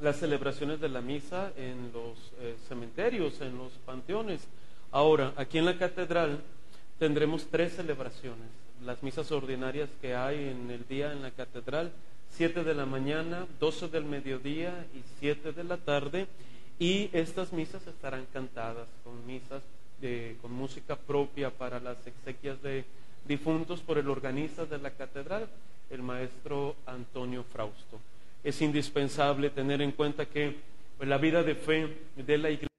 [0.00, 4.46] las celebraciones de la misa en los eh, cementerios, en los panteones.
[4.92, 6.40] Ahora, aquí en la catedral
[6.98, 8.48] tendremos tres celebraciones.
[8.84, 11.92] Las misas ordinarias que hay en el día en la catedral
[12.36, 16.26] 7 de la mañana, 12 del mediodía y 7 de la tarde.
[16.80, 19.62] Y estas misas estarán cantadas con misas
[20.00, 22.84] de, con música propia para las exequias de
[23.26, 25.48] difuntos por el organista de la catedral,
[25.90, 28.00] el maestro Antonio Frausto.
[28.42, 30.56] Es indispensable tener en cuenta que
[31.00, 32.73] la vida de fe de la iglesia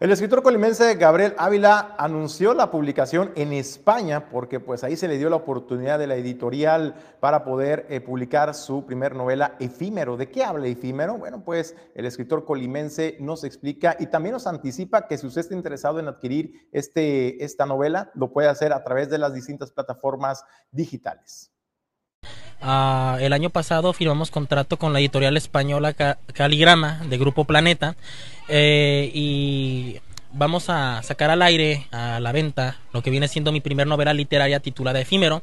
[0.00, 5.18] el escritor colimense Gabriel Ávila anunció la publicación en España porque pues ahí se le
[5.18, 10.16] dio la oportunidad de la editorial para poder eh, publicar su primer novela Efímero.
[10.16, 11.18] ¿De qué habla Efímero?
[11.18, 15.54] Bueno, pues el escritor colimense nos explica y también nos anticipa que si usted está
[15.54, 20.44] interesado en adquirir este, esta novela, lo puede hacer a través de las distintas plataformas
[20.70, 21.50] digitales.
[22.60, 25.94] Ah, el año pasado firmamos contrato con la editorial española
[26.32, 27.94] Caligrama de Grupo Planeta
[28.48, 29.96] eh, y
[30.32, 34.12] vamos a sacar al aire, a la venta, lo que viene siendo mi primer novela
[34.12, 35.42] literaria titulada Efímero.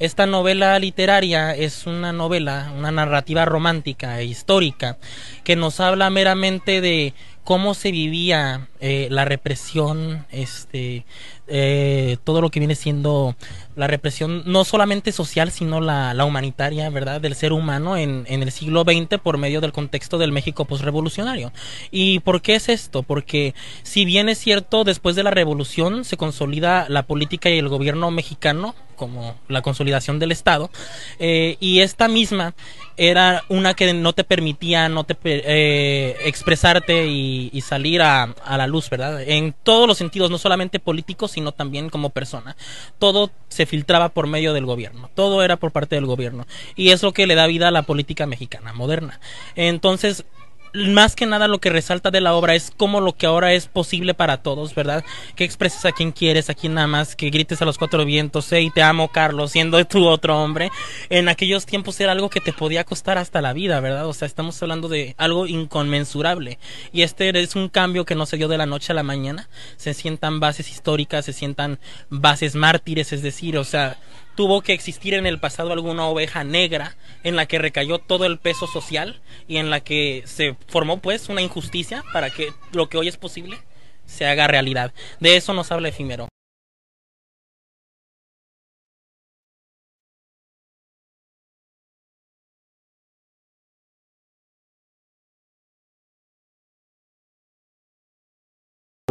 [0.00, 4.96] Esta novela literaria es una novela, una narrativa romántica e histórica
[5.44, 7.12] que nos habla meramente de
[7.44, 11.04] cómo se vivía eh, la represión, este,
[11.48, 13.36] eh, todo lo que viene siendo
[13.76, 18.42] la represión, no solamente social, sino la, la humanitaria, ¿verdad?, del ser humano en, en,
[18.42, 21.52] el siglo XX por medio del contexto del México postrevolucionario.
[21.90, 23.02] ¿Y por qué es esto?
[23.02, 27.68] Porque si bien es cierto, después de la revolución se consolida la política y el
[27.68, 30.70] gobierno mexicano, como la consolidación del Estado,
[31.18, 32.52] eh, y esta misma
[32.98, 38.66] era una que no te permitía no te eh, expresarte y, salir a, a, la
[38.66, 39.22] luz, ¿verdad?
[39.22, 42.56] En todos los sentidos, no solamente políticos, sino también como persona.
[42.98, 47.02] Todo se filtraba por medio del gobierno, todo era por parte del gobierno, y es
[47.02, 49.18] lo que le da vida a la política mexicana moderna.
[49.56, 50.26] Entonces,
[50.72, 53.66] más que nada lo que resalta de la obra es cómo lo que ahora es
[53.66, 55.04] posible para todos, ¿verdad?
[55.36, 58.70] Que expreses a quien quieres, a quien amas, que grites a los cuatro vientos, hey,
[58.74, 60.70] te amo, Carlos, siendo tu otro hombre.
[61.08, 64.06] En aquellos tiempos era algo que te podía costar hasta la vida, ¿verdad?
[64.06, 66.58] O sea, estamos hablando de algo inconmensurable.
[66.92, 69.48] Y este es un cambio que no se dio de la noche a la mañana.
[69.76, 71.78] Se sientan bases históricas, se sientan
[72.08, 73.98] bases mártires, es decir, o sea,
[74.34, 78.38] tuvo que existir en el pasado alguna oveja negra en la que recayó todo el
[78.38, 82.98] peso social y en la que se formó pues una injusticia para que lo que
[82.98, 83.58] hoy es posible
[84.06, 84.92] se haga realidad.
[85.20, 86.28] De eso nos habla efímero.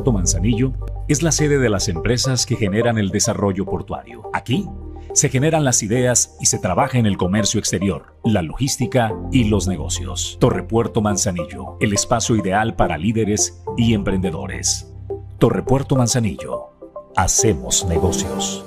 [0.06, 0.74] Manzanillo
[1.08, 4.30] es la sede de las empresas que generan el desarrollo portuario.
[4.34, 4.68] Aquí
[5.14, 9.68] se generan las ideas y se trabaja en el comercio exterior, la logística y los
[9.68, 10.38] negocios.
[10.40, 14.92] Torrepuerto Manzanillo, el espacio ideal para líderes y emprendedores.
[15.38, 16.70] Torrepuerto Manzanillo,
[17.16, 18.66] hacemos negocios.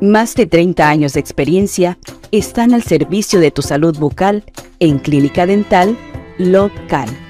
[0.00, 1.98] Más de 30 años de experiencia
[2.32, 4.44] están al servicio de tu salud bucal
[4.78, 5.96] en Clínica Dental
[6.38, 7.29] Local.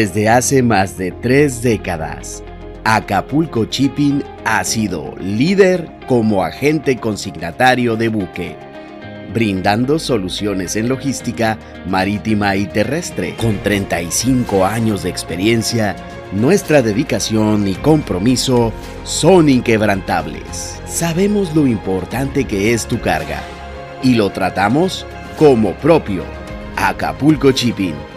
[0.00, 2.42] Desde hace más de tres décadas,
[2.84, 8.56] Acapulco Shipping ha sido líder como agente consignatario de buque,
[9.34, 13.34] brindando soluciones en logística marítima y terrestre.
[13.36, 15.94] Con 35 años de experiencia,
[16.32, 18.72] nuestra dedicación y compromiso
[19.04, 20.80] son inquebrantables.
[20.86, 23.42] Sabemos lo importante que es tu carga
[24.02, 25.04] y lo tratamos
[25.36, 26.24] como propio.
[26.76, 28.09] Acapulco Shipping.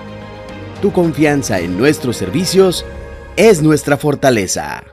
[0.83, 2.85] Tu confianza en nuestros servicios
[3.37, 4.83] es nuestra fortaleza.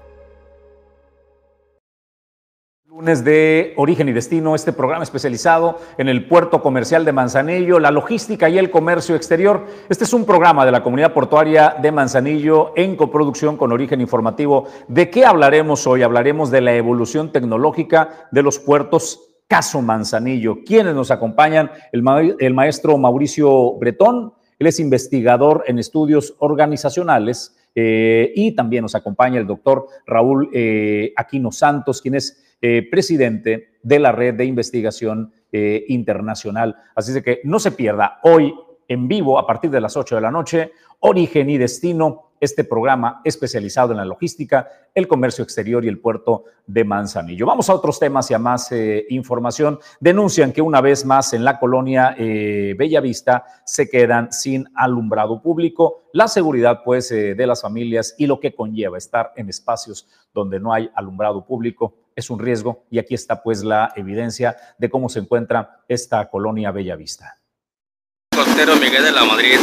[2.86, 7.90] Lunes de Origen y Destino, este programa especializado en el puerto comercial de Manzanillo, la
[7.90, 9.66] logística y el comercio exterior.
[9.88, 14.68] Este es un programa de la comunidad portuaria de Manzanillo en coproducción con Origen Informativo.
[14.86, 16.04] ¿De qué hablaremos hoy?
[16.04, 20.58] Hablaremos de la evolución tecnológica de los puertos Caso Manzanillo.
[20.64, 21.72] ¿Quiénes nos acompañan?
[21.90, 28.94] El, el maestro Mauricio Bretón, él es investigador en estudios organizacionales eh, y también nos
[28.94, 34.44] acompaña el doctor Raúl eh, Aquino Santos, quien es eh, presidente de la Red de
[34.44, 36.76] Investigación Internacional.
[36.94, 38.54] Así de que no se pierda hoy
[38.86, 43.20] en vivo a partir de las 8 de la noche, Origen y Destino, este programa
[43.22, 47.46] especializado en la logística, el comercio exterior y el puerto de Manzanillo.
[47.46, 49.78] Vamos a otros temas y a más eh, información.
[50.00, 56.04] Denuncian que una vez más en la colonia eh, Bellavista se quedan sin alumbrado público.
[56.12, 60.58] La seguridad, pues, eh, de las familias y lo que conlleva estar en espacios donde
[60.58, 65.08] no hay alumbrado público es un riesgo y aquí está, pues, la evidencia de cómo
[65.08, 67.36] se encuentra esta colonia Bellavista.
[68.34, 69.58] Costero Miguel de la Madrid,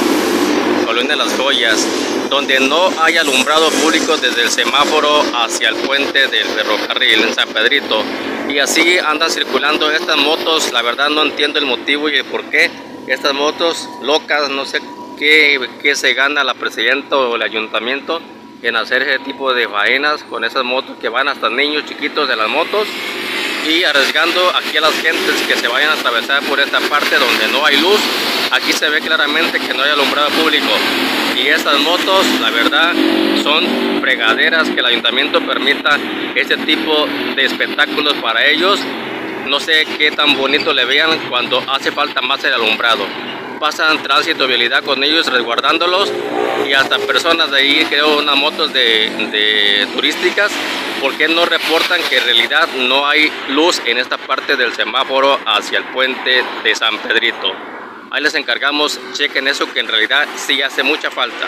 [0.86, 6.28] Colonia de las Joyas, donde no hay alumbrado público desde el semáforo hacia el puente
[6.28, 8.04] del ferrocarril en San Pedrito.
[8.50, 12.44] Y así andan circulando estas motos, la verdad no entiendo el motivo y el por
[12.46, 12.70] qué.
[13.08, 14.82] Estas motos locas, no sé
[15.18, 18.22] qué, qué se gana la presidenta o el ayuntamiento
[18.62, 22.36] en hacer ese tipo de faenas con esas motos que van hasta niños chiquitos de
[22.36, 22.88] las motos
[23.68, 27.48] y arriesgando aquí a las gentes que se vayan a atravesar por esta parte donde
[27.50, 28.00] no hay luz.
[28.52, 30.70] Aquí se ve claramente que no hay alumbrado público.
[31.36, 32.94] Y estas motos, la verdad,
[33.44, 35.98] son fregaderas que el ayuntamiento permita
[36.36, 38.80] este tipo de espectáculos para ellos.
[39.48, 43.06] No sé qué tan bonito le vean cuando hace falta más el alumbrado.
[43.60, 46.12] Pasan tránsito y vialidad con ellos resguardándolos
[46.68, 50.52] y hasta personas de ahí, creo, unas motos de, de turísticas
[51.00, 55.40] ¿por qué no reportan que en realidad no hay luz en esta parte del semáforo
[55.46, 57.54] hacia el puente de San Pedrito?
[58.10, 61.48] Ahí les encargamos, chequen eso que en realidad sí hace mucha falta.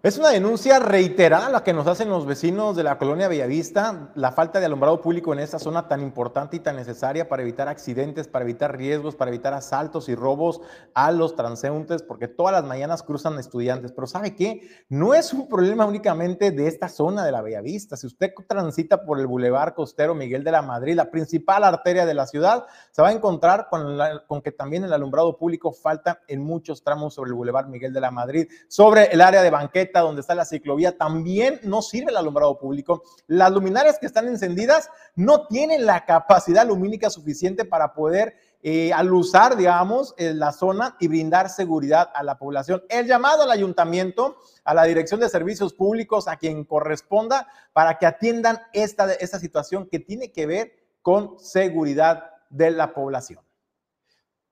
[0.00, 4.30] Es una denuncia reiterada la que nos hacen los vecinos de la colonia Bellavista, la
[4.30, 8.28] falta de alumbrado público en esta zona tan importante y tan necesaria para evitar accidentes,
[8.28, 10.60] para evitar riesgos, para evitar asaltos y robos
[10.94, 13.90] a los transeúntes, porque todas las mañanas cruzan estudiantes.
[13.90, 14.70] Pero ¿sabe qué?
[14.88, 17.96] No es un problema únicamente de esta zona de la Bellavista.
[17.96, 22.14] Si usted transita por el Boulevard Costero Miguel de la Madrid, la principal arteria de
[22.14, 26.40] la ciudad, se va a encontrar con, con que también el alumbrado público falta en
[26.40, 29.50] muchos tramos sobre el Boulevard Miguel de la Madrid, sobre el área de
[29.94, 33.02] donde está la ciclovía, también no sirve el alumbrado público.
[33.26, 39.56] Las luminarias que están encendidas no tienen la capacidad lumínica suficiente para poder eh, alusar,
[39.56, 42.82] digamos, en la zona y brindar seguridad a la población.
[42.88, 48.06] El llamado al ayuntamiento, a la Dirección de Servicios Públicos, a quien corresponda, para que
[48.06, 50.72] atiendan esta, esta situación que tiene que ver
[51.02, 53.40] con seguridad de la población.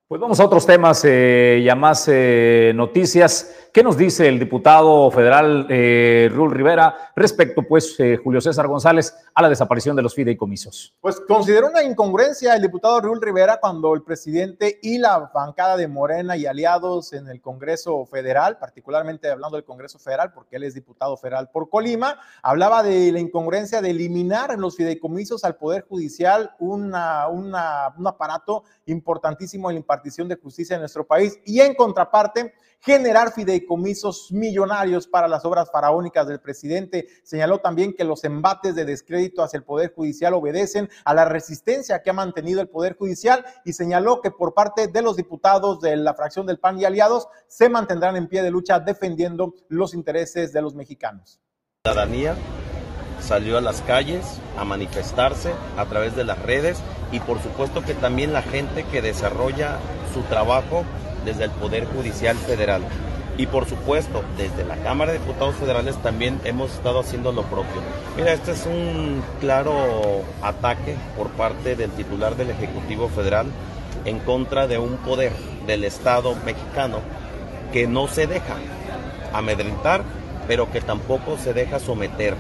[0.09, 3.66] Pues vamos a otros temas eh, más eh, noticias.
[3.77, 9.15] ¿Qué nos dice el diputado federal eh, Rul Rivera respecto, pues, eh, Julio César González,
[9.35, 10.95] a la desaparición de los fideicomisos?
[10.99, 15.89] Pues consideró una incongruencia el diputado Rul Rivera cuando el presidente y la bancada de
[15.89, 20.73] Morena y aliados en el Congreso Federal, particularmente hablando del Congreso Federal, porque él es
[20.73, 26.53] diputado federal por Colima, hablaba de la incongruencia de eliminar los fideicomisos al Poder Judicial
[26.61, 33.33] un aparato importantísimo en la impartición de justicia en nuestro país y en contraparte generar
[33.33, 37.09] fideicomisos millonarios para las obras faraónicas del presidente.
[37.23, 42.03] Señaló también que los embates de descrédito hacia el Poder Judicial obedecen a la resistencia
[42.03, 45.97] que ha mantenido el Poder Judicial y señaló que por parte de los diputados de
[45.97, 50.53] la fracción del PAN y aliados se mantendrán en pie de lucha defendiendo los intereses
[50.53, 51.41] de los mexicanos.
[51.85, 52.37] La ciudadanía
[53.21, 56.79] salió a las calles a manifestarse a través de las redes
[57.13, 59.79] y por supuesto que también la gente que desarrolla
[60.13, 60.85] su trabajo
[61.27, 62.83] desde el Poder Judicial Federal.
[63.37, 67.83] Y por supuesto, desde la Cámara de Diputados Federales también hemos estado haciendo lo propio.
[68.17, 73.47] Mira, este es un claro ataque por parte del titular del Ejecutivo Federal
[74.07, 75.33] en contra de un poder
[75.67, 77.01] del Estado mexicano
[77.73, 78.55] que no se deja
[79.35, 80.03] amedrentar,
[80.47, 82.37] pero que tampoco se deja someter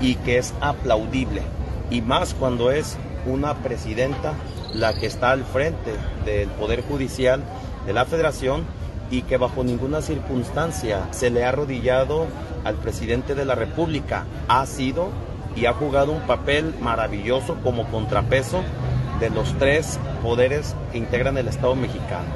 [0.00, 1.40] y que es aplaudible.
[1.88, 4.34] Y más cuando es una presidenta
[4.74, 5.92] la que está al frente
[6.26, 7.42] del Poder Judicial
[7.86, 8.64] de la Federación
[9.10, 12.26] y que bajo ninguna circunstancia se le ha arrodillado
[12.64, 14.24] al presidente de la República.
[14.48, 15.08] Ha sido
[15.56, 18.62] y ha jugado un papel maravilloso como contrapeso
[19.20, 22.26] de los tres poderes que integran el Estado mexicano,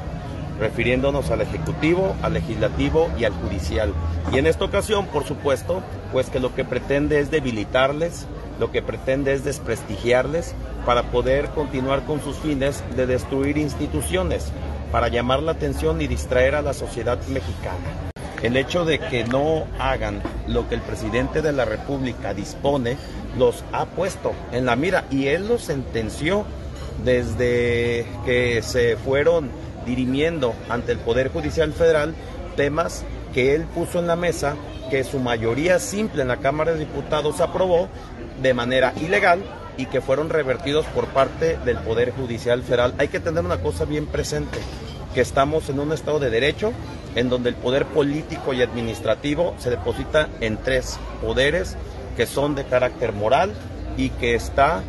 [0.59, 3.93] refiriéndonos al Ejecutivo, al Legislativo y al Judicial.
[4.31, 5.81] Y en esta ocasión, por supuesto,
[6.13, 8.25] pues que lo que pretende es debilitarles,
[8.59, 10.53] lo que pretende es desprestigiarles
[10.85, 14.51] para poder continuar con sus fines de destruir instituciones,
[14.91, 18.11] para llamar la atención y distraer a la sociedad mexicana.
[18.41, 22.95] El hecho de que no hagan lo que el presidente de la República dispone
[23.37, 26.45] los ha puesto en la mira y él los sentenció
[27.03, 29.49] desde que se fueron
[29.85, 32.13] dirimiendo ante el Poder Judicial Federal
[32.55, 34.55] temas que él puso en la mesa,
[34.89, 37.89] que su mayoría simple en la Cámara de Diputados aprobó
[38.41, 39.43] de manera ilegal
[39.79, 42.93] y que fueron revertidos por parte del Poder Judicial Federal.
[42.97, 44.59] Hay que tener una cosa bien presente,
[45.13, 46.73] que estamos en un Estado de Derecho
[47.15, 51.77] en donde el poder político y administrativo se deposita en tres poderes
[52.17, 53.53] que son de carácter moral
[53.95, 54.83] y que está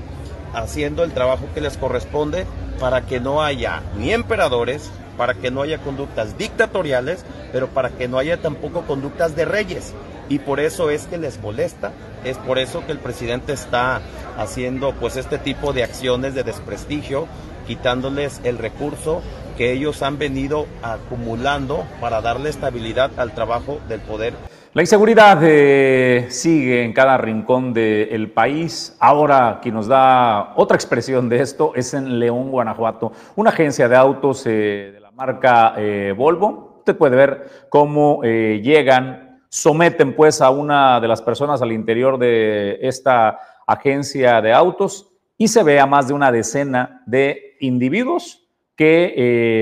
[0.55, 2.45] haciendo el trabajo que les corresponde
[2.81, 8.09] para que no haya ni emperadores, para que no haya conductas dictatoriales, pero para que
[8.09, 9.95] no haya tampoco conductas de reyes
[10.31, 11.91] y por eso es que les molesta,
[12.25, 14.01] es por eso que el presidente está
[14.39, 17.27] haciendo pues este tipo de acciones de desprestigio,
[17.67, 19.23] quitándoles el recurso
[19.59, 24.35] que ellos han venido acumulando para darle estabilidad al trabajo del poder.
[24.73, 28.97] La inseguridad eh, sigue en cada rincón del país.
[29.01, 33.97] Ahora quien nos da otra expresión de esto es en León, Guanajuato, una agencia de
[33.97, 36.77] autos eh, marca eh, Volvo.
[36.79, 42.79] Usted puede ver cómo llegan someten pues a una de las personas al interior de
[42.81, 48.47] esta agencia de autos y se ve a más de una decena de individuos
[48.77, 49.13] que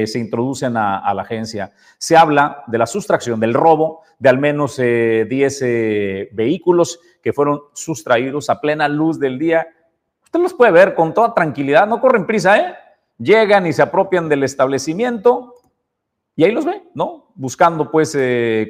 [0.03, 1.73] eh, se introducen a, la agencia.
[1.99, 7.33] Se habla de la sustracción, del robo de al menos 10 eh, eh, vehículos que
[7.33, 9.67] fueron sustraídos a plena luz del día.
[10.23, 12.75] Usted los puede ver con toda tranquilidad, no corren prisa, ¿eh?
[13.19, 15.48] Llegan y se apropian del establecimiento
[16.39, 17.33] y ahí los ve, ¿no?
[17.35, 18.17] Buscando, pues,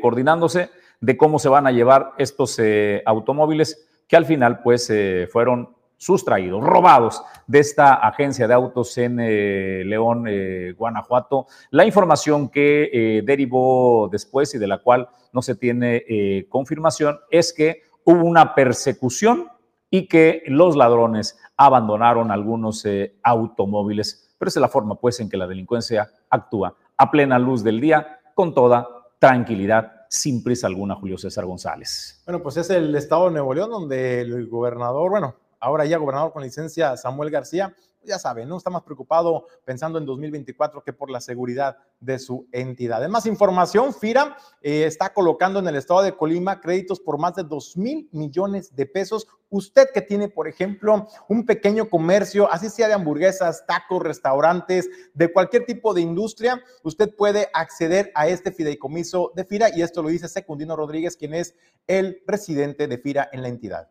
[0.01, 5.29] coordinándose de cómo se van a llevar estos eh, automóviles que al final pues eh,
[5.31, 11.47] fueron sustraídos, robados de esta agencia de autos en eh, León, eh, Guanajuato.
[11.71, 17.19] La información que eh, derivó después y de la cual no se tiene eh, confirmación
[17.31, 19.49] es que hubo una persecución
[19.91, 24.35] y que los ladrones abandonaron algunos eh, automóviles.
[24.39, 27.81] Pero esa es la forma, pues, en que la delincuencia actúa a plena luz del
[27.81, 28.87] día, con toda
[29.19, 32.23] tranquilidad, sin prisa alguna, Julio César González.
[32.27, 36.33] Bueno, pues es el estado de Nuevo León donde el gobernador, bueno, ahora ya gobernador
[36.33, 37.75] con licencia Samuel García,
[38.09, 42.49] ya saben, no está más preocupado pensando en 2024 que por la seguridad de su
[42.53, 43.05] entidad.
[43.05, 47.35] En más información, FIRA eh, está colocando en el estado de Colima créditos por más
[47.35, 49.27] de 2 mil millones de pesos.
[49.51, 55.33] Usted que tiene, por ejemplo, un pequeño comercio, así sea de hamburguesas, tacos, restaurantes, de
[55.33, 60.09] cualquier tipo de industria, usted puede acceder a este fideicomiso de FIRA y esto lo
[60.09, 61.55] dice Secundino Rodríguez, quien es
[61.87, 63.89] el presidente de FIRA en la entidad.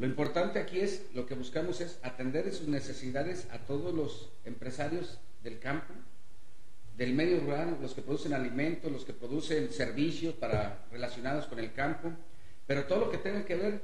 [0.00, 5.20] Lo importante aquí es, lo que buscamos es atender sus necesidades a todos los empresarios
[5.42, 5.92] del campo,
[6.96, 11.74] del medio rural, los que producen alimentos, los que producen servicios para, relacionados con el
[11.74, 12.12] campo,
[12.66, 13.82] pero todo lo que tenga que ver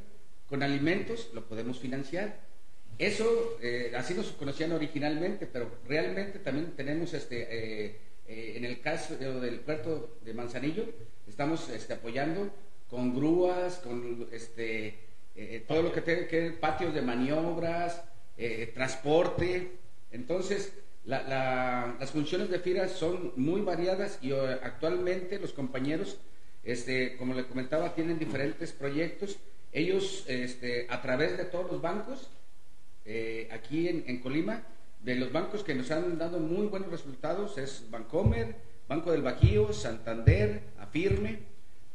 [0.49, 2.41] con alimentos lo podemos financiar.
[2.97, 8.81] Eso, eh, así nos conocían originalmente, pero realmente también tenemos, este, eh, eh, en el
[8.81, 10.87] caso del puerto de Manzanillo,
[11.29, 12.51] estamos este, apoyando
[12.89, 15.06] con grúas, con este,
[15.37, 18.03] eh, todo lo que tiene patios de maniobras,
[18.39, 19.72] eh, transporte.
[20.11, 20.72] Entonces,
[21.05, 26.18] la, la, las funciones de FIRA son muy variadas y uh, actualmente los compañeros,
[26.64, 29.39] este, como le comentaba, tienen diferentes proyectos.
[29.72, 32.30] Ellos, este, a través de todos los bancos,
[33.05, 34.62] eh, aquí en, en, Colima,
[35.01, 38.57] de los bancos que nos han dado muy buenos resultados, es Bancomer,
[38.89, 41.41] Banco del Bajío, Santander, Afirme,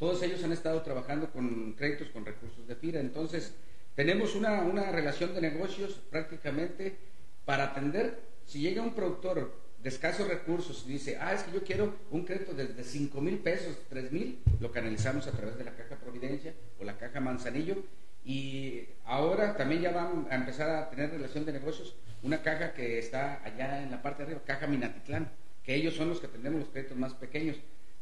[0.02, 3.00] todos ellos han estado trabajando con créditos con recursos de FIRA.
[3.02, 3.54] Entonces,
[3.94, 6.98] tenemos una, una relación de negocios prácticamente
[7.46, 8.20] para atender.
[8.48, 12.26] Si llega un productor de escasos recursos y dice, ah, es que yo quiero un
[12.26, 16.56] crédito desde 5 mil pesos, 3 mil, lo canalizamos a través de la caja Providencia
[16.80, 17.84] o la caja Manzanillo.
[18.26, 22.98] Y ahora también ya van a empezar a tener relación de negocios una caja que
[22.98, 25.30] está allá en la parte de arriba, caja Minatitlán,
[25.64, 27.58] que ellos son los que tenemos los créditos más pequeños.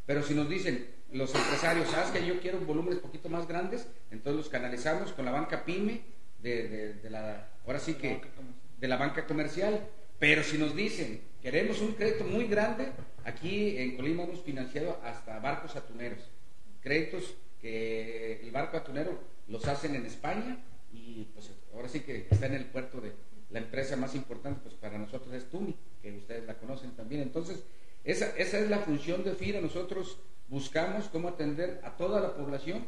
[0.10, 4.38] Pero si nos dicen los empresarios, sabes que yo quiero volúmenes poquito más grandes, entonces
[4.38, 6.02] los canalizamos con la banca PYME,
[6.42, 8.20] de, de, de la, ahora sí que
[8.80, 9.88] de la banca comercial.
[10.18, 12.88] Pero si nos dicen, queremos un crédito muy grande,
[13.24, 16.28] aquí en Colima hemos financiado hasta barcos atuneros.
[16.82, 19.16] Créditos que el barco atunero
[19.48, 20.58] los hacen en España
[20.92, 23.14] y pues ahora sí que está en el puerto de
[23.52, 27.22] la empresa más importante, pues para nosotros es Tumi, que ustedes la conocen también.
[27.22, 27.64] Entonces,
[28.12, 29.62] esa, esa es la función de FIRA.
[29.62, 32.86] Nosotros buscamos cómo atender a toda la población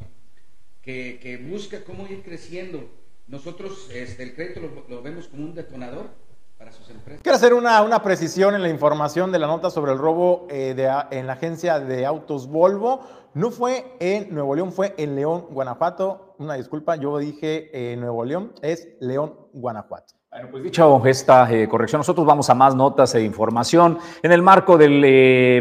[0.82, 2.90] que, que busca cómo ir creciendo.
[3.28, 6.10] Nosotros este, el crédito lo, vemos como un detonador
[6.58, 7.22] para sus empresas.
[7.24, 10.76] Quiero hacer una, una precisión en la información de la nota sobre el robo eh,
[11.12, 13.02] en la agencia de autos Volvo.
[13.34, 16.36] No fue en Nuevo León, fue en León, Guanajuato.
[16.40, 20.21] Una disculpa, yo dije eh, Nuevo León, es León, Guanajuato.
[20.32, 23.98] Bueno, pues dicho esta eh, corrección, nosotros vamos a más notas e información.
[24.24, 25.02] En el marco del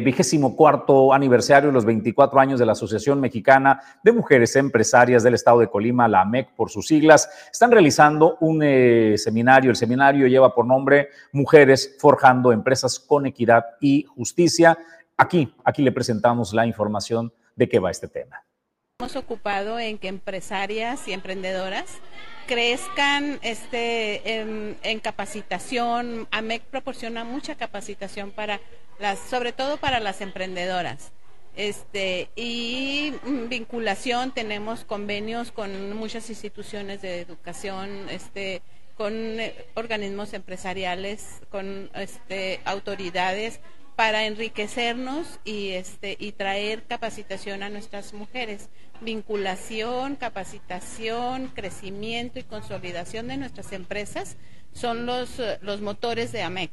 [0.01, 5.59] vigésimo cuarto aniversario, los 24 años de la Asociación Mexicana de Mujeres Empresarias del Estado
[5.59, 9.71] de Colima, la AMEC por sus siglas, están realizando un eh, seminario.
[9.71, 14.79] El seminario lleva por nombre Mujeres Forjando Empresas con Equidad y Justicia.
[15.17, 18.45] Aquí, aquí le presentamos la información de qué va este tema.
[19.01, 21.99] Hemos ocupado en que empresarias y emprendedoras
[22.51, 26.27] crezcan este, en, capacitación.
[26.33, 28.61] AMEC proporciona mucha capacitación para
[28.99, 31.13] las, sobre todo para las emprendedoras.
[31.55, 33.15] Este, y
[33.49, 38.63] vinculación, tenemos convenios con muchas instituciones de educación, este,
[38.97, 43.61] con eh, organismos empresariales, con este, autoridades
[44.01, 48.71] para enriquecernos y este y traer capacitación a nuestras mujeres,
[49.03, 54.39] vinculación, capacitación, crecimiento y consolidación de nuestras empresas
[54.73, 56.71] son los, los motores de AMEC.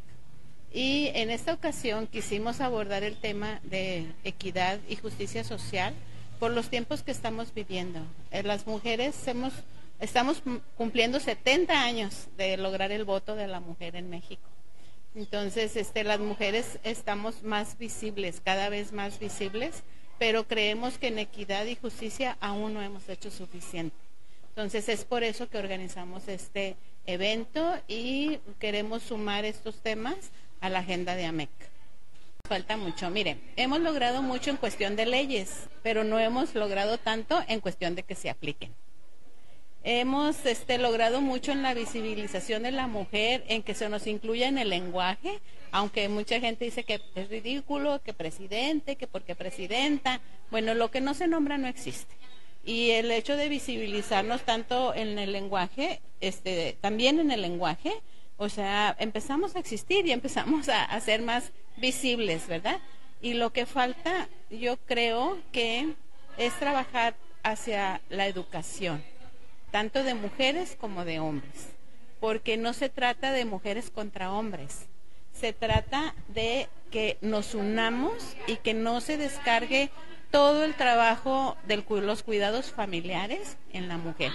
[0.72, 5.94] Y en esta ocasión quisimos abordar el tema de equidad y justicia social
[6.40, 8.00] por los tiempos que estamos viviendo.
[8.32, 9.22] Eh, las mujeres
[10.00, 10.42] estamos
[10.78, 14.48] cumpliendo 70 años de lograr el voto de la mujer en México.
[15.18, 19.82] Entonces, este, las mujeres estamos más visibles, cada vez más visibles,
[20.20, 23.96] pero creemos que en equidad y justicia aún no hemos hecho suficiente.
[24.50, 26.76] Entonces, es por eso que organizamos este
[27.08, 30.18] evento y queremos sumar estos temas
[30.62, 31.50] a la agenda de AMEC.
[32.48, 33.10] Falta mucho.
[33.10, 37.96] Mire, hemos logrado mucho en cuestión de leyes, pero no hemos logrado tanto en cuestión
[37.96, 38.72] de que se apliquen.
[39.90, 44.50] Hemos este, logrado mucho en la visibilización de la mujer, en que se nos incluya
[44.50, 45.40] en el lenguaje,
[45.72, 50.20] aunque mucha gente dice que es ridículo, que presidente, que porque presidenta.
[50.52, 52.14] Bueno, lo que no se nombra no existe.
[52.66, 57.94] Y el hecho de visibilizarnos tanto en el lenguaje, este, también en el lenguaje,
[58.36, 62.82] o sea, empezamos a existir y empezamos a, a ser más visibles, ¿verdad?
[63.22, 65.94] Y lo que falta, yo creo que
[66.38, 69.02] es trabajar hacia la educación
[69.78, 71.70] tanto de mujeres como de hombres,
[72.20, 74.88] porque no se trata de mujeres contra hombres,
[75.34, 79.92] se trata de que nos unamos y que no se descargue
[80.32, 84.32] todo el trabajo de los cuidados familiares en la mujer,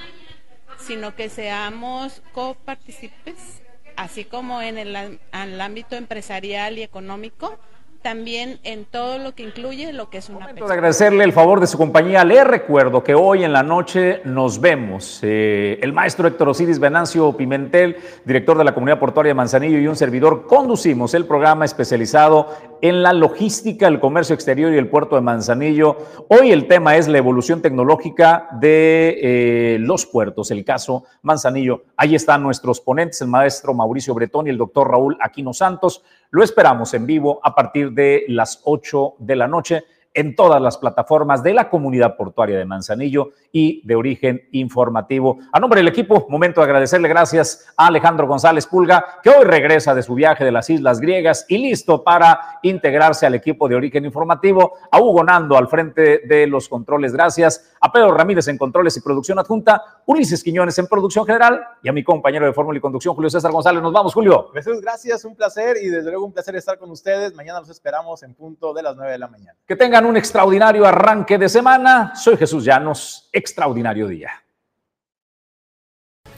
[0.79, 3.63] sino que seamos copartícipes,
[3.97, 7.59] así como en el, en el ámbito empresarial y económico,
[8.03, 11.61] también en todo lo que incluye lo que es una Momento de agradecerle el favor
[11.61, 12.25] de su compañía.
[12.25, 15.21] Le recuerdo que hoy en la noche nos vemos.
[15.23, 19.87] Eh, el maestro Héctor Osiris Venancio Pimentel, director de la Comunidad Portuaria de Manzanillo y
[19.87, 22.49] un servidor, conducimos el programa especializado
[22.83, 25.97] en la logística, el comercio exterior y el puerto de Manzanillo.
[26.29, 31.85] Hoy el tema es la evolución tecnológica de eh, los puertos, el caso Manzanillo.
[31.97, 36.03] Ahí están nuestros ponentes, el maestro Mauricio Bretón y el doctor Raúl Aquino Santos.
[36.31, 39.85] Lo esperamos en vivo a partir de las 8 de la noche
[40.15, 45.39] en todas las plataformas de la comunidad portuaria de Manzanillo y de origen informativo.
[45.53, 49.95] A nombre del equipo, momento de agradecerle gracias a Alejandro González Pulga, que hoy regresa
[49.95, 54.05] de su viaje de las Islas Griegas y listo para integrarse al equipo de origen
[54.05, 58.97] informativo, a Hugo Nando al frente de los controles, gracias, a Pedro Ramírez en controles
[58.97, 62.81] y producción adjunta, Ulises Quiñones en producción general y a mi compañero de fórmula y
[62.81, 63.83] conducción, Julio César González.
[63.83, 64.51] Nos vamos, Julio.
[64.53, 67.35] Jesús, gracias, un placer y desde luego un placer estar con ustedes.
[67.35, 69.57] Mañana los esperamos en punto de las 9 de la mañana.
[69.67, 69.77] Que
[70.07, 72.13] un extraordinario arranque de semana.
[72.15, 73.29] Soy Jesús Llanos.
[73.33, 74.31] Extraordinario día.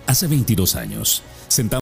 [0.07, 1.73] Hace 22 años, sentamos